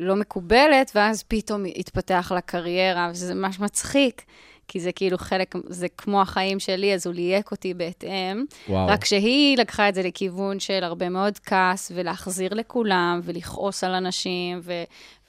[0.00, 4.22] ולא מקובלת, ואז פתאום התפתח לה קריירה, וזה ממש מצחיק,
[4.68, 8.44] כי זה כאילו חלק, זה כמו החיים שלי, אז הוא ליהק אותי בהתאם.
[8.68, 8.86] וואו.
[8.88, 14.60] רק שהיא לקחה את זה לכיוון של הרבה מאוד כעס, ולהחזיר לכולם, ולכעוס על אנשים,
[14.62, 14.82] ו-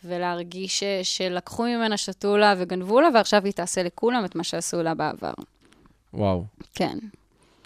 [0.04, 4.94] ולהרגיש ש- שלקחו ממנה שתולה וגנבו לה, ועכשיו היא תעשה לכולם את מה שעשו לה
[4.94, 5.34] בעבר.
[6.14, 6.44] וואו.
[6.76, 6.98] כן.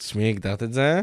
[0.02, 1.02] תשמעי, הגדרת את זה?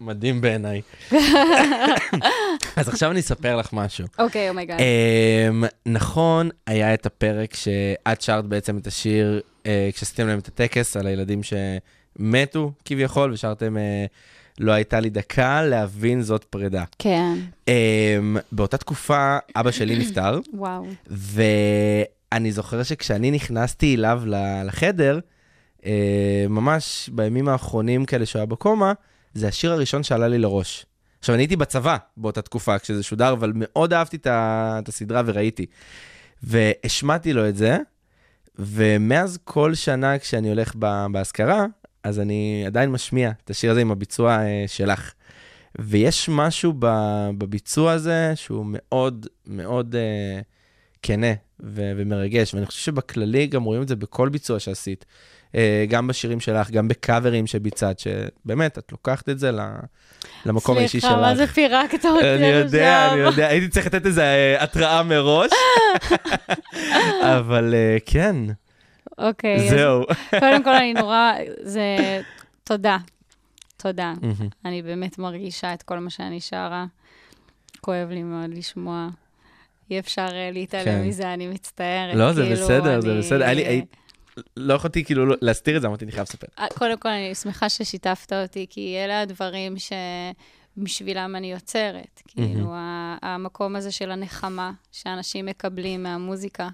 [0.00, 0.80] מדהים בעיניי.
[2.76, 4.06] אז עכשיו אני אספר לך משהו.
[4.18, 4.78] אוקיי, oh my god.
[4.80, 10.96] אמ, נכון, היה את הפרק שאת שרת בעצם את השיר, אה, כשעשיתם להם את הטקס
[10.96, 14.04] על הילדים שמתו כביכול, ושרתם אה,
[14.60, 16.84] לא הייתה לי דקה להבין זאת פרידה.
[16.98, 17.34] כן,
[17.68, 20.86] אמ, באותה תקופה אבא שלי נפטר, וואו.
[21.06, 24.22] ואני זוכר שכשאני נכנסתי אליו
[24.64, 25.18] לחדר,
[26.48, 28.92] ממש בימים האחרונים כאלה שהוא היה בקומה,
[29.34, 30.86] זה השיר הראשון שעלה לי לראש.
[31.18, 35.22] עכשיו, אני הייתי בצבא באותה תקופה כשזה שודר, אבל מאוד אהבתי את ה- את הסדרה
[35.26, 35.66] וראיתי.
[36.42, 37.78] והשמעתי לו את זה,
[38.58, 40.74] ומאז כל שנה כשאני הולך
[41.12, 41.66] באזכרה,
[42.02, 45.12] אז אני עדיין משמיע את השיר הזה עם הביצוע אה, שלך.
[45.78, 46.72] ויש משהו
[47.38, 50.40] בביצוע הזה שהוא מאוד מאוד אה,
[51.02, 55.04] כנה ו- ומרגש, ואני חושב שבכללי גם רואים את זה בכל ביצוע שעשית.
[55.54, 59.50] אה, גם בשירים שלך, גם בקאברים שביצעת, שבאמת, את לוקחת את זה
[60.46, 61.10] למקום האישי שלך.
[61.10, 63.12] סליחה, מה זה פירקת אותי אני יודע?
[63.12, 65.50] אני יודע, הייתי צריך לתת איזו אה, התראה מראש,
[67.38, 68.36] אבל אה, כן,
[69.18, 70.04] אוקיי, זהו.
[70.40, 72.20] קודם כל אני נורא, זה,
[72.64, 72.96] תודה.
[73.76, 74.12] תודה.
[74.64, 76.84] אני באמת מרגישה את כל מה שאני שרה.
[77.80, 79.08] כואב לי מאוד לשמוע.
[79.90, 81.02] אי אפשר להתעלם כן.
[81.06, 82.14] מזה, אני מצטערת.
[82.14, 83.44] לא, זה כאילו, בסדר, זה בסדר.
[84.56, 86.46] לא יכולתי כאילו להסתיר את זה, אמרתי, אני חייב לספר.
[86.58, 89.74] אה, קודם כל, אני שמחה ששיתפת אותי, כי אלה הדברים
[90.76, 92.22] שבשבילם אני יוצרת.
[92.28, 92.72] כאילו,
[93.22, 96.68] המקום הזה של הנחמה שאנשים מקבלים מהמוזיקה.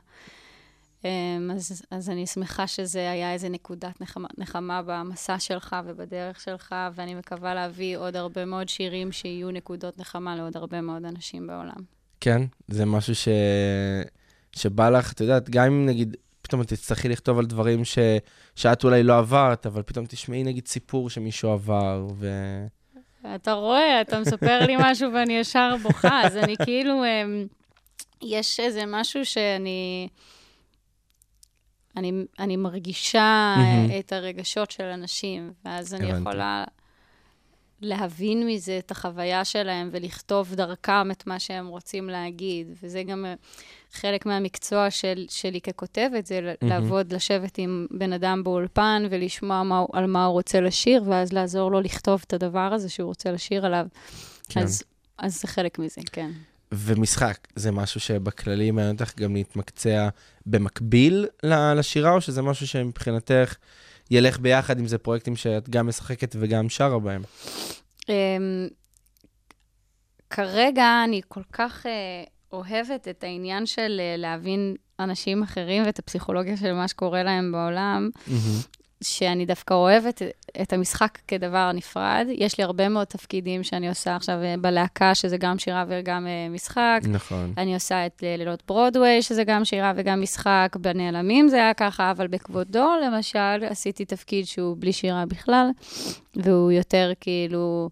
[1.04, 6.74] אמ, אז, אז אני שמחה שזה היה איזה נקודת נחמה, נחמה במסע שלך ובדרך שלך,
[6.94, 11.82] ואני מקווה להביא עוד הרבה מאוד שירים שיהיו נקודות נחמה לעוד הרבה מאוד אנשים בעולם.
[12.20, 13.28] כן, זה משהו ש...
[14.52, 16.16] שבא לך, את יודעת, גם אם נגיד,
[16.50, 17.98] פתאום תצטרכי לכתוב על דברים ש...
[18.56, 22.28] שאת אולי לא עברת, אבל פתאום תשמעי נגיד סיפור שמישהו עבר, ו...
[23.34, 27.46] אתה רואה, אתה מספר לי משהו ואני ישר בוכה, אז אני כאילו, אמ,
[28.22, 30.08] יש איזה משהו שאני...
[31.96, 33.98] אני, אני מרגישה מהמם.
[33.98, 36.10] את הרגשות של אנשים, ואז אני.
[36.10, 36.64] יכולה
[37.82, 42.66] להבין מזה את החוויה שלהם ולכתוב דרכם את מה שהם רוצים להגיד.
[42.82, 43.34] וזה גם אה,
[43.92, 46.72] חלק מהמקצוע של, שלי ככותבת, זה מהמם.
[46.72, 51.70] לעבוד, לשבת עם בן אדם באולפן ולשמוע מה, על מה הוא רוצה לשיר, ואז לעזור
[51.70, 53.86] לו לכתוב את הדבר הזה שהוא רוצה לשיר עליו.
[54.48, 54.60] כן.
[54.62, 54.82] אז,
[55.18, 56.30] אז זה חלק מזה, כן.
[56.74, 60.08] ומשחק, זה משהו שבכללי מעניין אותך גם להתמקצע
[60.46, 61.26] במקביל
[61.76, 63.54] לשירה, או שזה משהו שמבחינתך
[64.10, 67.22] ילך ביחד אם זה פרויקטים שאת גם משחקת וגם שרה בהם?
[68.08, 68.68] אמ,
[70.30, 76.56] כרגע אני כל כך אה, אוהבת את העניין של אה, להבין אנשים אחרים ואת הפסיכולוגיה
[76.56, 78.10] של מה שקורה להם בעולם,
[79.02, 80.22] שאני דווקא אוהבת
[80.62, 82.26] את המשחק כדבר נפרד.
[82.30, 86.48] יש לי הרבה מאוד תפקידים שאני עושה עכשיו אה, בלהקה, שזה גם שירה וגם אה,
[86.50, 87.00] משחק.
[87.08, 87.52] נכון.
[87.58, 90.76] אני עושה את אה, לילות ברודוויי, שזה גם שירה וגם משחק.
[90.80, 95.70] בנעלמים זה היה ככה, אבל בכבודו, למשל, עשיתי תפקיד שהוא בלי שירה בכלל,
[96.36, 97.90] והוא יותר כאילו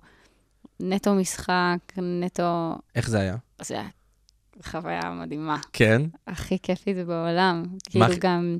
[0.80, 2.74] נטו משחק, נטו...
[2.96, 3.36] איך זה היה?
[3.62, 3.88] זה היה
[4.64, 5.56] חוויה מדהימה.
[5.72, 6.02] כן?
[6.26, 7.62] הכי כיפית בעולם.
[7.90, 8.58] כאילו הכי- גם,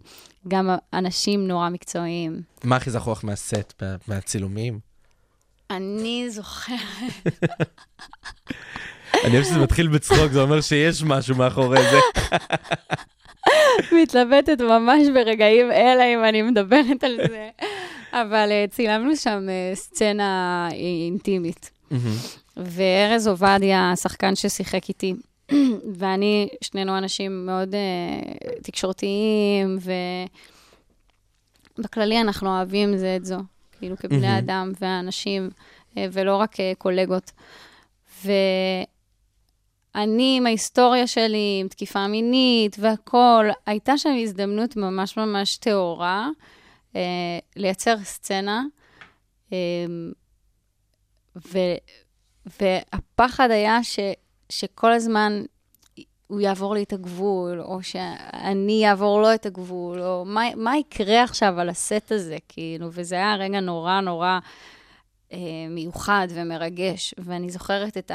[0.48, 2.40] גם אנשים נורא מקצועיים.
[2.64, 4.78] מה הכי זכור לך מהסט, מה- מהצילומים?
[5.70, 6.78] אני זוכרת,
[9.24, 11.98] אני אוהב שזה מתחיל בצחוק, זה אומר שיש משהו מאחורי זה.
[14.02, 17.48] מתלבטת ממש ברגעים אלה אם אני מדברת על זה,
[18.12, 21.70] אבל אה, צילמנו שם אה, סצנה אינטימית.
[22.56, 25.14] וארז עובדיה, השחקן ששיחק איתי,
[25.98, 27.78] ואני, שנינו אנשים מאוד uh,
[28.62, 29.78] תקשורתיים,
[31.78, 33.38] ובכללי אנחנו אוהבים זה את זו,
[33.78, 34.38] כאילו כבני.
[34.38, 35.50] אדם ואנשים,
[35.94, 37.32] uh, ולא רק uh, קולגות.
[38.24, 38.86] ואני,
[40.36, 46.28] עם ההיסטוריה שלי, עם תקיפה מינית והכול, הייתה שם הזדמנות ממש ממש טהורה
[46.92, 46.96] uh,
[47.56, 48.62] לייצר סצנה.
[49.50, 49.52] Um,
[51.36, 51.58] ו,
[52.60, 53.98] והפחד היה ש,
[54.48, 55.42] שכל הזמן
[56.26, 61.22] הוא יעבור לי את הגבול, או שאני אעבור לו את הגבול, או מה, מה יקרה
[61.22, 64.38] עכשיו על הסט הזה, כאילו, וזה היה רגע נורא נורא
[65.32, 65.38] אה,
[65.70, 67.14] מיוחד ומרגש.
[67.18, 68.12] ואני זוכרת את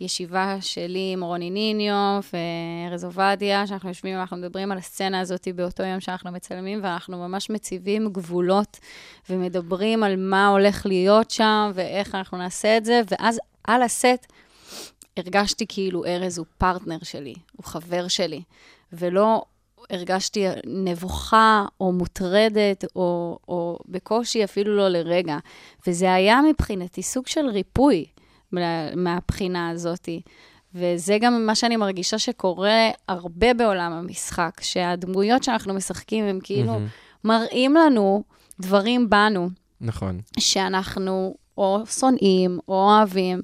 [0.00, 5.82] הישיבה שלי עם רוני ניניו וארז עובדיה, שאנחנו יושבים ואנחנו מדברים על הסצנה הזאת באותו
[5.82, 8.78] יום שאנחנו מצלמים, ואנחנו ממש מציבים גבולות
[9.30, 14.26] ומדברים על מה הולך להיות שם ואיך אנחנו נעשה את זה, ואז על הסט
[15.16, 18.42] הרגשתי כאילו ארז הוא פרטנר שלי, הוא חבר שלי,
[18.92, 19.44] ולא
[19.90, 25.38] הרגשתי נבוכה או מוטרדת או, או בקושי אפילו לא לרגע.
[25.86, 28.04] וזה היה מבחינתי סוג של ריפוי
[28.52, 30.20] מה- מהבחינה הזאתי.
[30.74, 36.86] וזה גם מה שאני מרגישה שקורה הרבה בעולם המשחק, שהדמויות שאנחנו משחקים הם כאילו מהמם.
[37.24, 38.22] מראים לנו
[38.60, 39.48] דברים בנו
[39.80, 40.20] נכון.
[40.38, 43.42] שאנחנו או שונאים או אוהבים,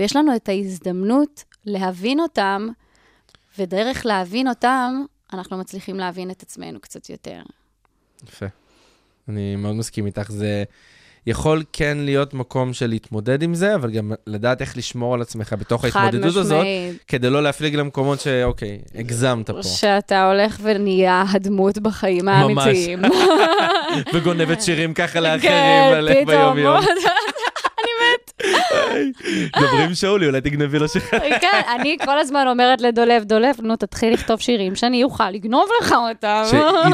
[0.00, 2.68] ויש לנו את ההזדמנות להבין אותם,
[3.58, 7.42] ודרך להבין אותם, אנחנו מצליחים להבין את עצמנו קצת יותר.
[8.28, 8.46] יפה.
[9.28, 10.30] אני מאוד מסכים איתך.
[10.30, 10.64] זה
[11.26, 15.54] יכול כן להיות מקום של להתמודד עם זה, אבל גם לדעת איך לשמור על עצמך
[15.58, 16.66] בתוך ההתמודדות הזאת.
[17.06, 19.62] כדי לא להפליג למקומות שאוקיי, הגזמת פה.
[19.62, 22.66] שאתה הולך ונהיה הדמות בחיים ממש.
[22.66, 23.02] האמיתיים.
[24.14, 26.58] וגונבת שירים ככה לאחרים כן, פתאום.
[29.58, 31.02] דברי עם שאולי, אולי תגנבי לו שיר.
[31.40, 35.92] כן, אני כל הזמן אומרת לדולב, דולב, נו, תתחיל לכתוב שירים שאני אוכל לגנוב לך
[35.92, 36.42] אותם.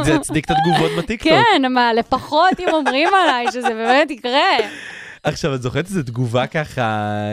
[0.05, 1.33] שזה יצדיק את התגובות בטיקטוק.
[1.33, 4.57] כן, מה, לפחות אם אומרים עליי שזה באמת יקרה.
[5.23, 6.83] עכשיו, את זוכרת איזו תגובה ככה,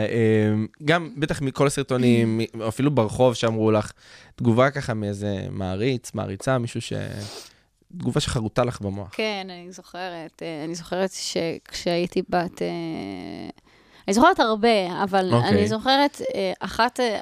[0.08, 0.52] אה,
[0.84, 3.92] גם בטח מכל הסרטונים, אפילו ברחוב שאמרו לך,
[4.36, 6.92] תגובה ככה מאיזה מעריץ, מעריצה, מישהו ש...
[7.98, 9.08] תגובה שחרוטה לך במוח.
[9.12, 10.42] כן, אני זוכרת.
[10.42, 12.62] אה, אני זוכרת שכשהייתי בת...
[14.08, 15.48] אני זוכרת הרבה, אבל אוקיי.
[15.48, 17.20] אני זוכרת אה, אחת אה,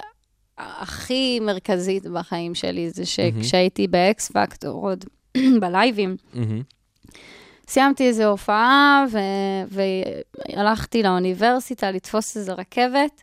[0.59, 5.05] הכי מרכזית בחיים שלי, זה שכשהייתי באקס פקטור, עוד
[5.61, 6.63] בלייבים, מהמם.
[7.69, 9.19] סיימתי איזו הופעה, ו...
[9.69, 13.23] והלכתי לאוניברסיטה לתפוס איזו רכבת,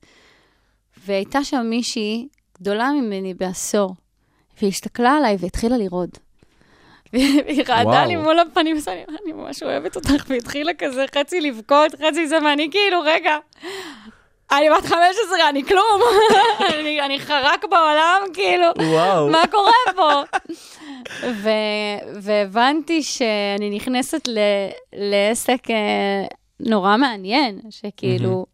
[1.05, 2.27] והייתה שם מישהי
[2.59, 3.95] גדולה ממני בעשור,
[4.57, 6.09] והיא הסתכלה עליי והתחילה לרעוד.
[7.13, 8.05] והיא רעדה.
[8.05, 13.01] לי מול הפנים, אני ממש אוהבת אותך, והתחילה כזה חצי לבכות, חצי זה, ואני כאילו,
[13.05, 13.37] רגע,
[14.51, 15.03] אני בת 15,
[15.49, 16.01] אני כלום,
[16.79, 19.29] אני, אני חרק בעולם, כאילו, וואו.
[19.29, 20.21] מה קורה פה?
[21.29, 26.25] ו- והבנתי שאני נכנסת ל- לעסק אה,
[26.59, 28.45] נורא מעניין, שכאילו,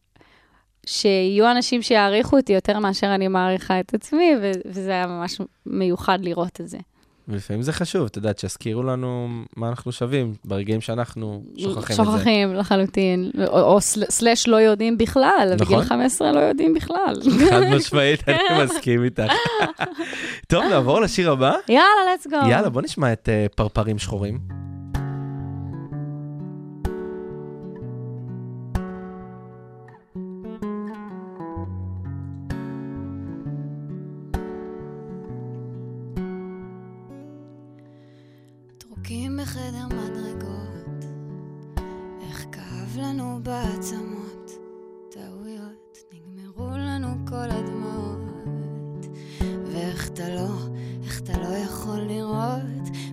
[0.85, 6.19] שיהיו אנשים שיעריכו אותי יותר מאשר אני מעריכה את עצמי, ו- וזה היה ממש מיוחד
[6.21, 6.77] לראות את זה.
[7.29, 12.11] ולפעמים זה חשוב, את יודעת, שיזכירו לנו מה אנחנו שווים ברגעים שאנחנו שוכחים את זה.
[12.17, 15.75] שוכחים לחלוטין, או, או סל- סלאש לא יודעים בכלל, נכון.
[15.77, 17.13] בגיל 15 לא יודעים בכלל.
[17.49, 19.33] חד משמעית, אני מסכים איתך.
[20.47, 21.53] טוב, נעבור לשיר הבא?
[21.69, 21.81] יאללה,
[22.23, 22.49] let's go.
[22.49, 24.39] יאללה, בוא נשמע את אה, פרפרים שחורים.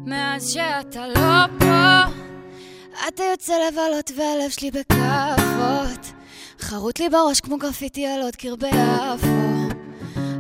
[0.07, 2.01] מאז שאתה לא פה,
[3.09, 6.13] אתה יוצא לבלות והלב שלי בכאבות,
[6.61, 9.77] חרוט לי בראש כמו גרפיטי על עוד קיר ביפו,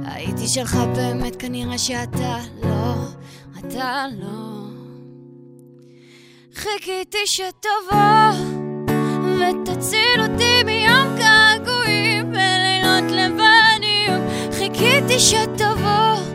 [0.05, 2.95] הייתי שלך באמת, כנראה שאתה לא,
[3.59, 4.57] אתה לא.
[6.55, 8.31] חיכיתי שתבוא
[9.23, 14.29] ותציל אותי מים געגועים בלילות לבנים.
[14.53, 16.26] חיכיתי שתבוא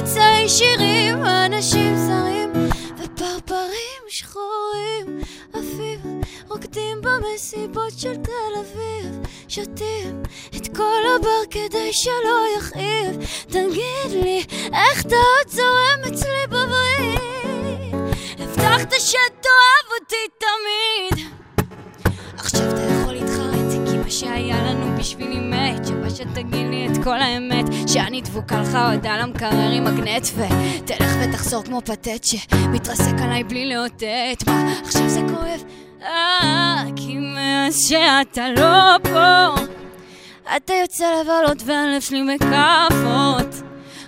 [0.00, 2.52] חצאי שירים אנשים זרים
[2.98, 5.20] ופרפרים שחורים
[5.52, 10.22] עפים רוקדים במסיבות של תל אביב שותים
[10.56, 13.16] את כל הבר כדי שלא יכאיב.
[13.46, 17.20] תגיד לי איך אתה עוד זורם אצלי בווריד
[18.38, 21.29] הבטחת שתאהב אותי תמיד
[24.10, 29.20] שהיה לנו בשבילי מת שווה שתגיד לי את כל האמת שאני דבוקה לך עוד על
[29.20, 34.44] המקרר עם מגנט ותלך ותחזור כמו פתט שמתרסק עליי בלי לאותת.
[34.46, 35.64] מה עכשיו זה כואב?
[36.02, 39.62] אה, כי מאז שאתה לא פה
[40.56, 43.62] אתה יוצא לבלות והלב שלי בכאפות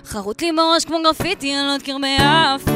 [0.05, 2.71] חרוט לי בראש כמו גרפיטי על עוד קיר ביפו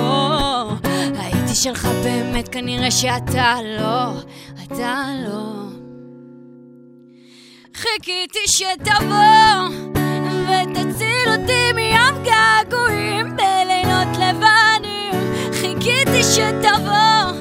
[1.19, 4.21] הייתי שלך באמת, כנראה שאתה לא,
[4.63, 5.66] אתה לא
[7.77, 9.69] חיכיתי שתבוא
[10.47, 15.33] ותציל אותי מים געגועים בלילות לבנים.
[15.53, 17.31] חיכיתי שתבוא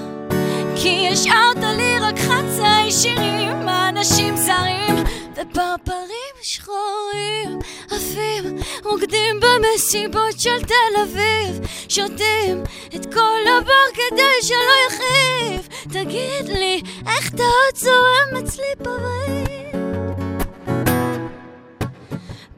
[0.83, 3.37] כי השארת לי רק חצאי שירים.
[3.69, 4.97] אנשים זרים
[5.33, 7.59] ופרפרים שחורים
[7.91, 11.67] עפים רוקדים במסיבות של תל אביב.
[11.89, 12.63] שותים
[12.97, 19.66] את כל הבר כדי שלא יכאיב תגיד לי איך אתה עוד זורם אצלי בבית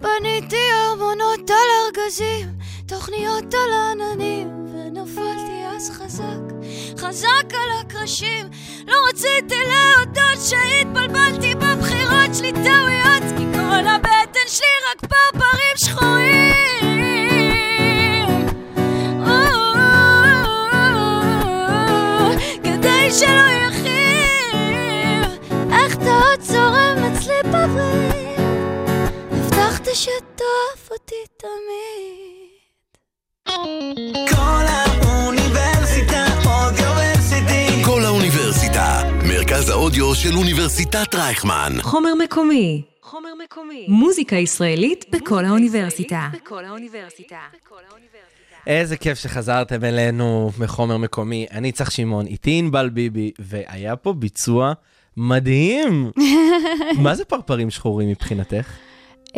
[0.00, 2.48] בניתי ארמונות על ארגזים
[2.86, 6.54] תוכניות על עננים ונפלתי אז חזק
[6.98, 8.46] חזק על הקרשים
[8.86, 16.48] לא רציתי להודות שהתבלבלתי בבחירות שלי טעויות כי כל הבטן שלי רק פרפרים שחורים
[22.64, 23.67] כדי שלא
[29.98, 32.48] שתאהב אותי תמיד
[34.28, 37.84] כל האוניברסיטה אודיוורסיטי.
[37.84, 41.72] כל האוניברסיטה, מרכז האודיו של אוניברסיטת רייכמן.
[41.80, 42.82] חומר מקומי.
[43.02, 43.86] חומר מקומי.
[43.88, 46.28] מוזיקה ישראלית בכל האוניברסיטה.
[46.32, 47.40] בכל האוניברסיטה.
[48.66, 51.46] איזה כיף שחזרתם אלינו מחומר מקומי.
[51.52, 54.72] אני צח שמעון, איתי ענבל ביבי, והיה פה ביצוע
[55.16, 56.10] מדהים.
[57.04, 58.87] מה זה פרפרים שחורים מבחינתך?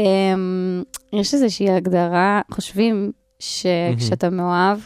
[0.01, 0.83] אמ,
[1.13, 4.79] יש איזושהי הגדרה, חושבים שכשאתה מאוהב,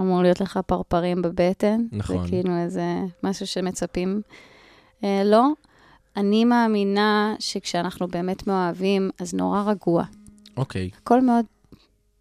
[0.00, 1.80] אמור להיות לך פרפרים בבטן.
[1.92, 2.22] נכון.
[2.22, 2.84] זה כאילו איזה
[3.22, 4.20] משהו שמצפים.
[5.04, 5.46] אה, לא.
[6.16, 10.04] אני מאמינה שכשאנחנו באמת מאוהבים, אז נורא רגוע.
[10.56, 10.90] אוקיי.
[11.02, 11.44] הכל מאוד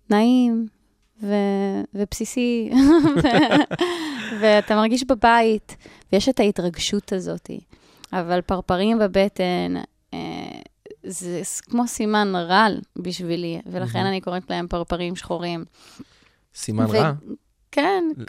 [0.09, 0.67] נעים
[1.21, 2.69] ו- ובסיסי,
[3.23, 3.27] ו-
[4.41, 5.75] ואתה מרגיש בבית,
[6.13, 7.49] ויש את ההתרגשות הזאת.
[8.13, 9.73] אבל פרפרים בבטן,
[10.13, 10.19] אה,
[11.03, 14.05] זה כמו סימן רעל בשבילי, ולכן.
[14.05, 15.65] אני קוראת להם פרפרים שחורים.
[16.55, 17.11] סימן ו- רע?
[17.71, 18.23] כן, ל-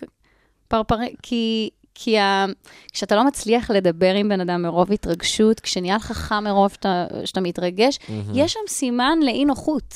[0.68, 1.70] פרפרים, כי...
[1.96, 2.46] כי ה...
[2.92, 7.40] כשאתה לא מצליח לדבר עם בן אדם מרוב התרגשות, כשנהיה לך חם מרוב שאתה, שאתה
[7.40, 7.98] מתרגש,
[8.34, 9.94] יש שם סימן לאי נוחות.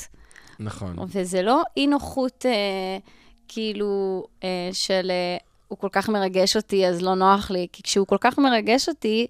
[0.59, 0.95] נכון.
[1.07, 2.51] וזה לא אי נוחות אה,
[3.47, 8.07] כאילו אה, של אה, הוא כל כך מרגש אותי, אז לא נוח לי, כי כשהוא
[8.07, 9.27] כל כך מרגש אותי,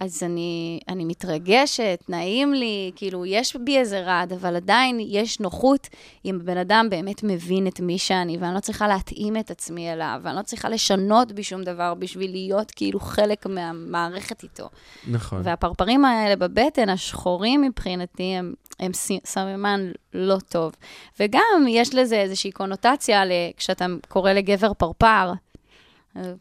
[0.00, 5.88] אז אני, אני מתרגשת, נעים לי, כאילו, יש בי איזה רעד, אבל עדיין יש נוחות
[6.24, 10.20] אם הבן אדם באמת מבין את מי שאני, ואני לא צריכה להתאים את עצמי אליו,
[10.22, 14.68] ואני לא צריכה לשנות בי שום דבר בשביל להיות כאילו חלק מהמערכת איתו.
[15.06, 15.40] נכון.
[15.44, 18.90] והפרפרים האלה בבטן, השחורים מבחינתי, הם, הם
[19.24, 20.72] סממן לא טוב.
[21.20, 23.22] וגם יש לזה איזושהי קונוטציה
[23.56, 25.32] כשאתה קורא לגבר פרפר,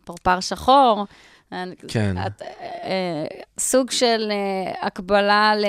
[0.06, 1.06] פרפר שחור.
[1.88, 2.16] כן.
[2.28, 3.26] את, אה,
[3.60, 5.66] סוג של אה, הקבלה ל...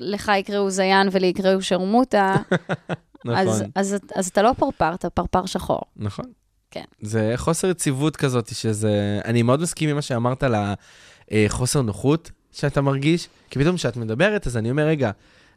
[0.00, 2.36] לך יקראו זיין ולי יקראו שרמוטה.
[3.24, 3.38] נכון.
[3.48, 5.80] אז, אז, אז אתה לא פרפר, אתה פרפר שחור.
[5.96, 6.24] נכון.
[6.70, 6.84] כן.
[7.00, 9.20] זה חוסר יציבות כזאת, שזה...
[9.24, 10.54] אני מאוד מסכים עם מה שאמרת על
[11.30, 15.10] החוסר נוחות שאתה מרגיש, כי פתאום כשאת מדברת, אז אני אומר, רגע,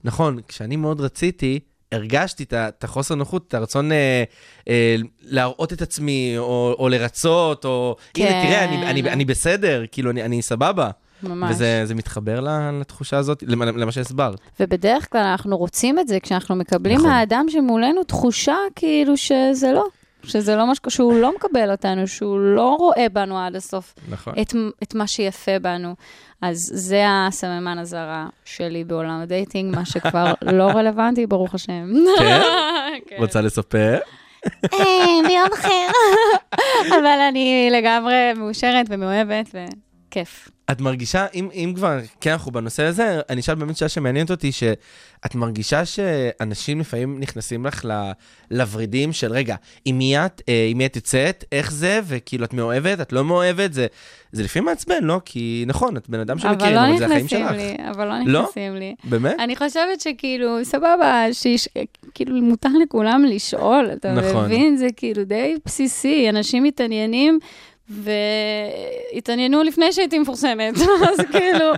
[0.04, 1.60] נכון, כשאני מאוד רציתי,
[1.96, 4.24] הרגשתי את החוסר נוחות, את הרצון אה,
[4.70, 7.96] אה, להראות את עצמי, או, או לרצות, או...
[8.14, 8.24] כן.
[8.24, 10.90] הנה, תראה, אני, אני, אני בסדר, כאילו, אני, אני סבבה.
[11.24, 11.56] ממש.
[11.56, 12.40] וזה מתחבר
[12.80, 14.40] לתחושה הזאת, למה שהסברת.
[14.60, 17.10] ובדרך כלל אנחנו רוצים את זה כשאנחנו מקבלים נכון.
[17.10, 19.86] מהאדם שמולנו תחושה כאילו שזה לא.
[20.26, 24.34] שזה לא משהו, שהוא לא מקבל אותנו, שהוא לא רואה בנו עד הסוף נכון.
[24.42, 24.54] את,
[24.84, 25.96] את מה שיפה בנו.
[26.42, 31.94] אז זה הסימן אזהרה שלי בעולם הדייטינג, מה שכבר לא רלוונטי, ברוך השם.
[32.20, 32.42] כן?
[33.08, 33.16] כן.
[33.18, 34.00] רוצה לספר?
[34.74, 34.80] אה,
[35.28, 35.88] ביום אחר.
[37.00, 39.56] אבל אני לגמרי מאושרת ומאוהבת,
[40.16, 40.50] וכיף.
[40.72, 44.52] את מרגישה, אם, אם כבר, כן, אנחנו בנושא הזה, אני אשאל באמת שאלה שמעניינת אותי,
[44.52, 48.12] שאת מרגישה שאנשים לפעמים נכנסים לך ל,
[48.52, 49.56] לוורידים של, רגע,
[49.86, 53.24] עם מי את, אה, עם מי את יוצאת, איך זה, וכאילו את מאוהבת, את לא
[53.24, 53.88] מאוהבת, זה,
[54.32, 55.22] זה לפעמים מעצבן, לא?
[55.26, 57.52] כי נכון, את בן אדם שמכירים, אבל, לא זה החיים שלך.
[57.52, 58.42] לי, אבל לא לא?
[58.42, 58.96] נכנסים לי.
[59.04, 59.36] באמת?
[59.40, 61.68] אני חושבת שכאילו, סבבה, שיש,
[62.14, 64.46] כאילו מותר לכולם לשאול, אתה נכון.
[64.46, 64.78] מבין?
[64.78, 67.40] זה כאילו די בסיסי, אנשים מתעניינים.
[67.90, 70.74] והתעניינו לפני שהייתי מפורסמת,
[71.10, 71.72] אז כאילו...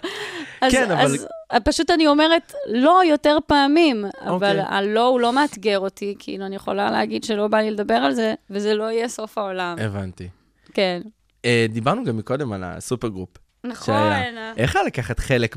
[0.62, 1.28] אז, כן, אבל- אז
[1.64, 4.62] פשוט אני אומרת לא יותר פעמים, אבל אוקיי.
[4.68, 8.34] הלא הוא לא מאתגר אותי, כאילו, אני יכולה להגיד שלא בא לי לדבר על זה,
[8.50, 9.76] וזה לא יהיה סוף העולם.
[9.82, 10.28] הבנתי.
[10.74, 11.02] כן.
[11.46, 13.30] אה, דיברנו גם מקודם על הסופר גרופ.
[13.64, 13.86] נכון.
[13.86, 14.54] שהיה.
[14.58, 15.56] איך היה לקחת חלק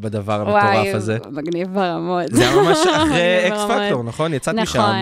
[0.00, 1.18] בדבר המטורף הזה?
[1.20, 2.24] וואי, מגניב ברמות.
[2.30, 3.60] זה היה ממש אחרי אקס.
[3.68, 4.34] פקטור, נכון?
[4.34, 4.78] יצאת משם.
[4.78, 4.94] נכון,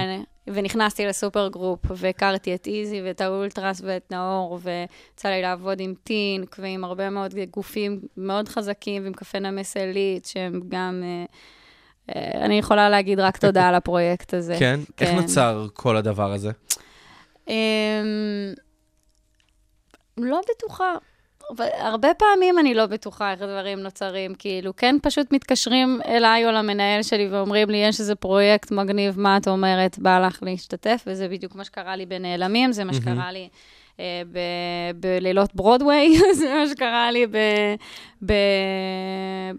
[0.47, 6.57] ונכנסתי לסופר גרופ, והכרתי את איזי ואת האולטרס ואת נאור, ויצא לי לעבוד עם טינק
[6.59, 11.03] ועם הרבה מאוד גופים מאוד חזקים, ועם קפה נמס עילית, שהם גם...
[11.05, 11.24] אה,
[12.16, 14.57] אה, אני יכולה להגיד רק תודה על הפרויקט הזה.
[14.59, 14.80] כן?
[15.01, 15.16] איך כן.
[15.16, 16.51] נוצר כל הדבר הזה?
[17.49, 17.55] אמ,
[20.16, 20.95] לא בטוחה.
[21.78, 27.03] הרבה פעמים אני לא בטוחה איך דברים נוצרים, כאילו, כן פשוט מתקשרים אליי או למנהל
[27.03, 31.55] שלי ואומרים לי, יש איזה פרויקט מגניב, מה את אומרת, בא לך להשתתף, וזה בדיוק
[31.55, 33.48] מה שקרה לי בנעלמים, זה מה שקרה לי
[34.01, 34.22] אה,
[34.94, 37.74] בלילות ברודוויי, זה מה שקרה לי ב-
[38.26, 38.32] ב-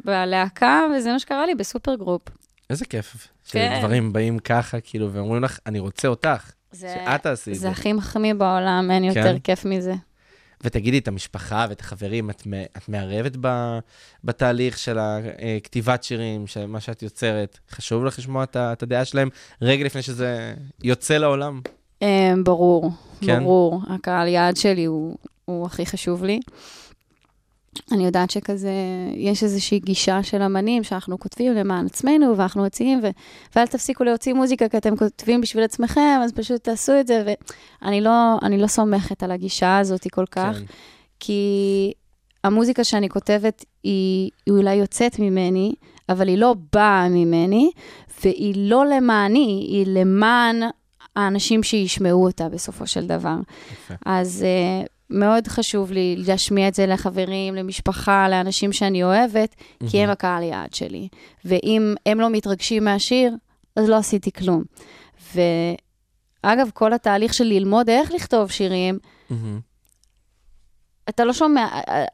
[0.05, 2.21] בלהקה, וזה מה שקרה לי בסופר גרופ.
[2.69, 3.27] איזה כיף.
[3.49, 3.73] כן.
[3.75, 6.51] שדברים באים ככה, כאילו, ואומרים לך, אני רוצה אותך.
[6.71, 7.61] זה- שאת תעשי את זה.
[7.61, 9.39] זה הכי מחמיא בעולם, אין יותר כן?
[9.39, 9.93] כיף מזה.
[10.63, 12.43] ותגידי, את המשפחה ואת החברים, את,
[12.77, 13.77] את מערבת ב,
[14.23, 17.59] בתהליך של הכתיבת שירים, של מה שאת יוצרת?
[17.71, 19.29] חשוב לך לשמוע את, את הדעה שלהם
[19.61, 20.53] רגע לפני שזה
[20.83, 21.61] יוצא לעולם?
[22.01, 22.91] אה, ברור,
[23.21, 23.39] כן?
[23.39, 23.81] ברור.
[23.89, 26.39] הקהל יעד שלי הוא, הוא הכי חשוב לי.
[27.91, 28.71] אני יודעת שכזה,
[29.15, 33.07] יש איזושהי גישה של אמנים שאנחנו כותבים למען עצמנו, ואנחנו מוציאים, ו...
[33.55, 37.23] ואל תפסיקו להוציא מוזיקה כי אתם כותבים בשביל עצמכם, אז פשוט תעשו את זה,
[37.81, 40.65] ואני לא, אני לא סומכת על הגישה הזאת כל כך, כן.
[41.19, 41.93] כי
[42.43, 45.73] המוזיקה שאני כותבת היא, היא אולי יוצאת ממני,
[46.09, 47.71] אבל היא לא באה ממני,
[48.23, 50.61] והיא לא למעני, היא למען
[51.15, 53.35] האנשים שישמעו אותה בסופו של דבר.
[53.71, 53.93] יפה.
[54.05, 59.55] אז uh, מאוד חשוב לי להשמיע את זה לחברים, למשפחה, לאנשים שאני אוהבת,
[59.89, 61.07] כי הם הקהל יעד שלי.
[61.45, 63.33] ואם הם לא מתרגשים מהשיר,
[63.75, 64.63] אז לא עשיתי כלום.
[65.35, 68.97] ואגב, כל התהליך של ללמוד איך לכתוב שירים,
[69.29, 69.71] מהמם.
[71.09, 71.67] אתה לא שומע,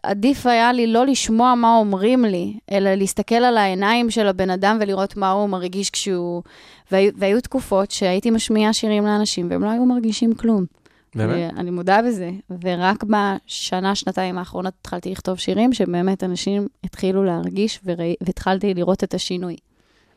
[0.03, 4.77] עדיף היה לי לא לשמוע מה אומרים לי, אלא להסתכל על העיניים של הבן אדם
[4.81, 6.43] ולראות מה הוא מרגיש כשהוא...
[6.91, 10.65] והיו, והיו תקופות שהייתי משמיעה שירים לאנשים והם לא היו מרגישים כלום.
[11.15, 11.53] באמת?
[11.57, 12.31] אני מודה בזה,
[12.63, 19.13] ורק בשנה, שנתיים האחרונות התחלתי לכתוב שירים שבאמת אנשים התחילו להרגיש וראי, והתחלתי לראות את
[19.13, 19.55] השינוי.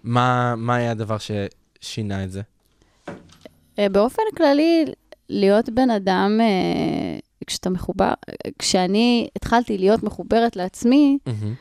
[0.04, 2.42] מה, מה היה הדבר ששינה את זה?
[3.78, 4.84] אה, באופן כללי,
[5.28, 8.12] להיות בן אדם אה, כשאתה מחובר,
[8.58, 11.54] כשאני התחלתי להיות מחוברת לעצמי, מהמם.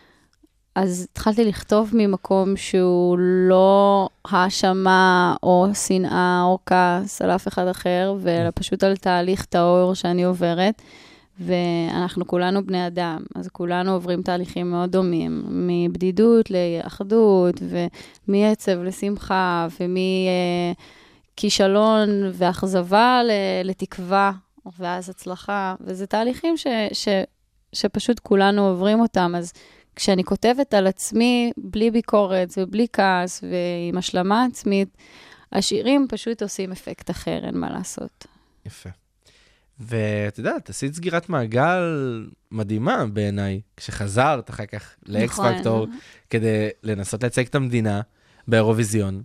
[0.82, 8.16] אז התחלתי לכתוב ממקום שהוא לא האשמה או שנאה או כעס על אף אחד אחר,
[8.28, 10.82] אלא פשוט על תהליך טהור שאני עוברת.
[11.40, 17.56] ואנחנו כולנו בני אדם, אז כולנו עוברים תהליכים מאוד דומים, מבדידות לאחדות,
[18.28, 19.68] ומעצב לשמחה,
[21.36, 24.32] ומכישלון ואכזבה ל- לתקווה,
[24.80, 27.08] ואז הצלחה, וזה תהליכים ש, ש,
[27.74, 29.34] שפשוט כולנו עוברים אותם.
[29.38, 29.54] אז
[30.00, 34.97] כשאני כותבת על עצמי בלי ביקורת ובלי כעס ועם השלמה עצמית,
[35.52, 38.28] השירים פשוט עושים אפקט אחר, אין מה לעשות.
[38.66, 38.89] יפה.
[39.80, 41.82] ואת יודעת, עשית סגירת מעגל
[42.52, 45.58] מדהימה בעיניי, כשחזרת אחר כך לאקס נכון.
[45.58, 45.88] פקטור,
[46.30, 48.02] כדי לנסות לייצג את המדינה
[48.47, 49.24] באירוויזיון,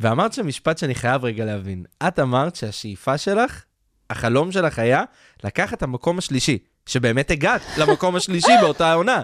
[0.00, 1.84] ואמרת שם משפט שאני חייב רגע להבין.
[2.08, 3.64] את אמרת שהשאיפה שלך,
[4.10, 5.04] החלום שלך היה
[5.44, 9.22] לקחת את המקום השלישי, שבאמת הגעת למקום השלישי באותה העונה.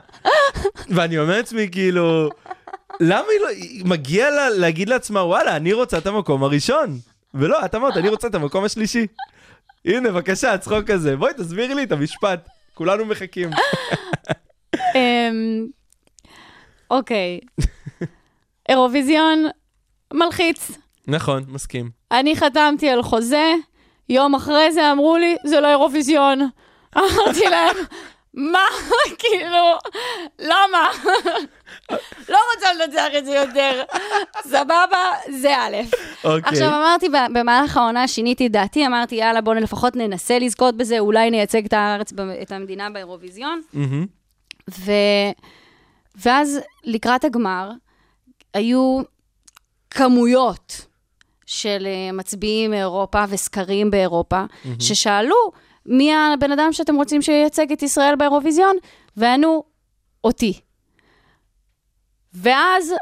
[0.89, 2.29] ואני אומר לעצמי, כאילו,
[3.01, 3.49] למה היא לא...
[3.49, 6.99] היא- מגיע לה להגיד לעצמה, וואלה, אני רוצה את המקום הראשון.
[7.35, 9.07] ולא, את אמרת, אני רוצה את המקום השלישי.
[9.85, 11.17] הנה, בבקשה, הצחוק הזה.
[11.17, 12.49] בואי, תסבירי לי את המשפט.
[12.75, 13.51] כולנו מחכים.
[14.95, 15.67] אמ,
[16.91, 17.41] אוקיי,
[18.69, 19.47] אירוויזיון
[20.15, 20.71] מלחיץ.
[21.07, 21.91] נכון, מסכים.
[22.13, 23.55] אני חתמתי על חוזה,
[24.09, 26.41] יום אחרי זה אמרו לי, זה לא אירוויזיון.
[26.99, 27.77] אמרתי להם,
[28.35, 28.65] מה?
[29.19, 29.79] כאילו,
[30.39, 30.89] למה?
[32.33, 33.83] לא רוצה לנצח את זה יותר.
[34.43, 35.11] סבבה,
[35.41, 35.77] זה א'.
[36.25, 36.41] אוקיי.
[36.45, 41.31] עכשיו אמרתי, במהלך העונה שיניתי את דעתי, אמרתי, יאללה, בואו לפחות ננסה לזכות בזה, אולי
[41.31, 42.13] נייצג את הארץ,
[42.43, 43.63] את המדינה באירוויזיון.
[43.73, 44.07] מהמם.
[44.71, 44.93] ו...
[46.17, 47.71] ואז לקראת הגמר,
[48.55, 49.01] היו
[49.91, 50.87] כמויות
[51.47, 54.45] של אה, מצביעים מאירופה וסקרים באירופה,
[54.79, 55.37] ששאלו,
[55.87, 58.77] מי הבן אדם שאתם רוצים שייצג את ישראל באירוויזיון?
[59.17, 59.63] וענו,
[60.25, 60.61] אותי.
[62.35, 62.95] ואז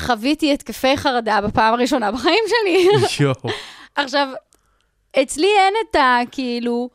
[0.00, 2.88] חוויתי התקפי חרדה בפעם הראשונה בחיים שלי.
[3.24, 3.34] יואו.
[3.94, 4.28] עכשיו,
[5.22, 6.18] אצלי אין את ה...
[6.30, 6.88] כאילו,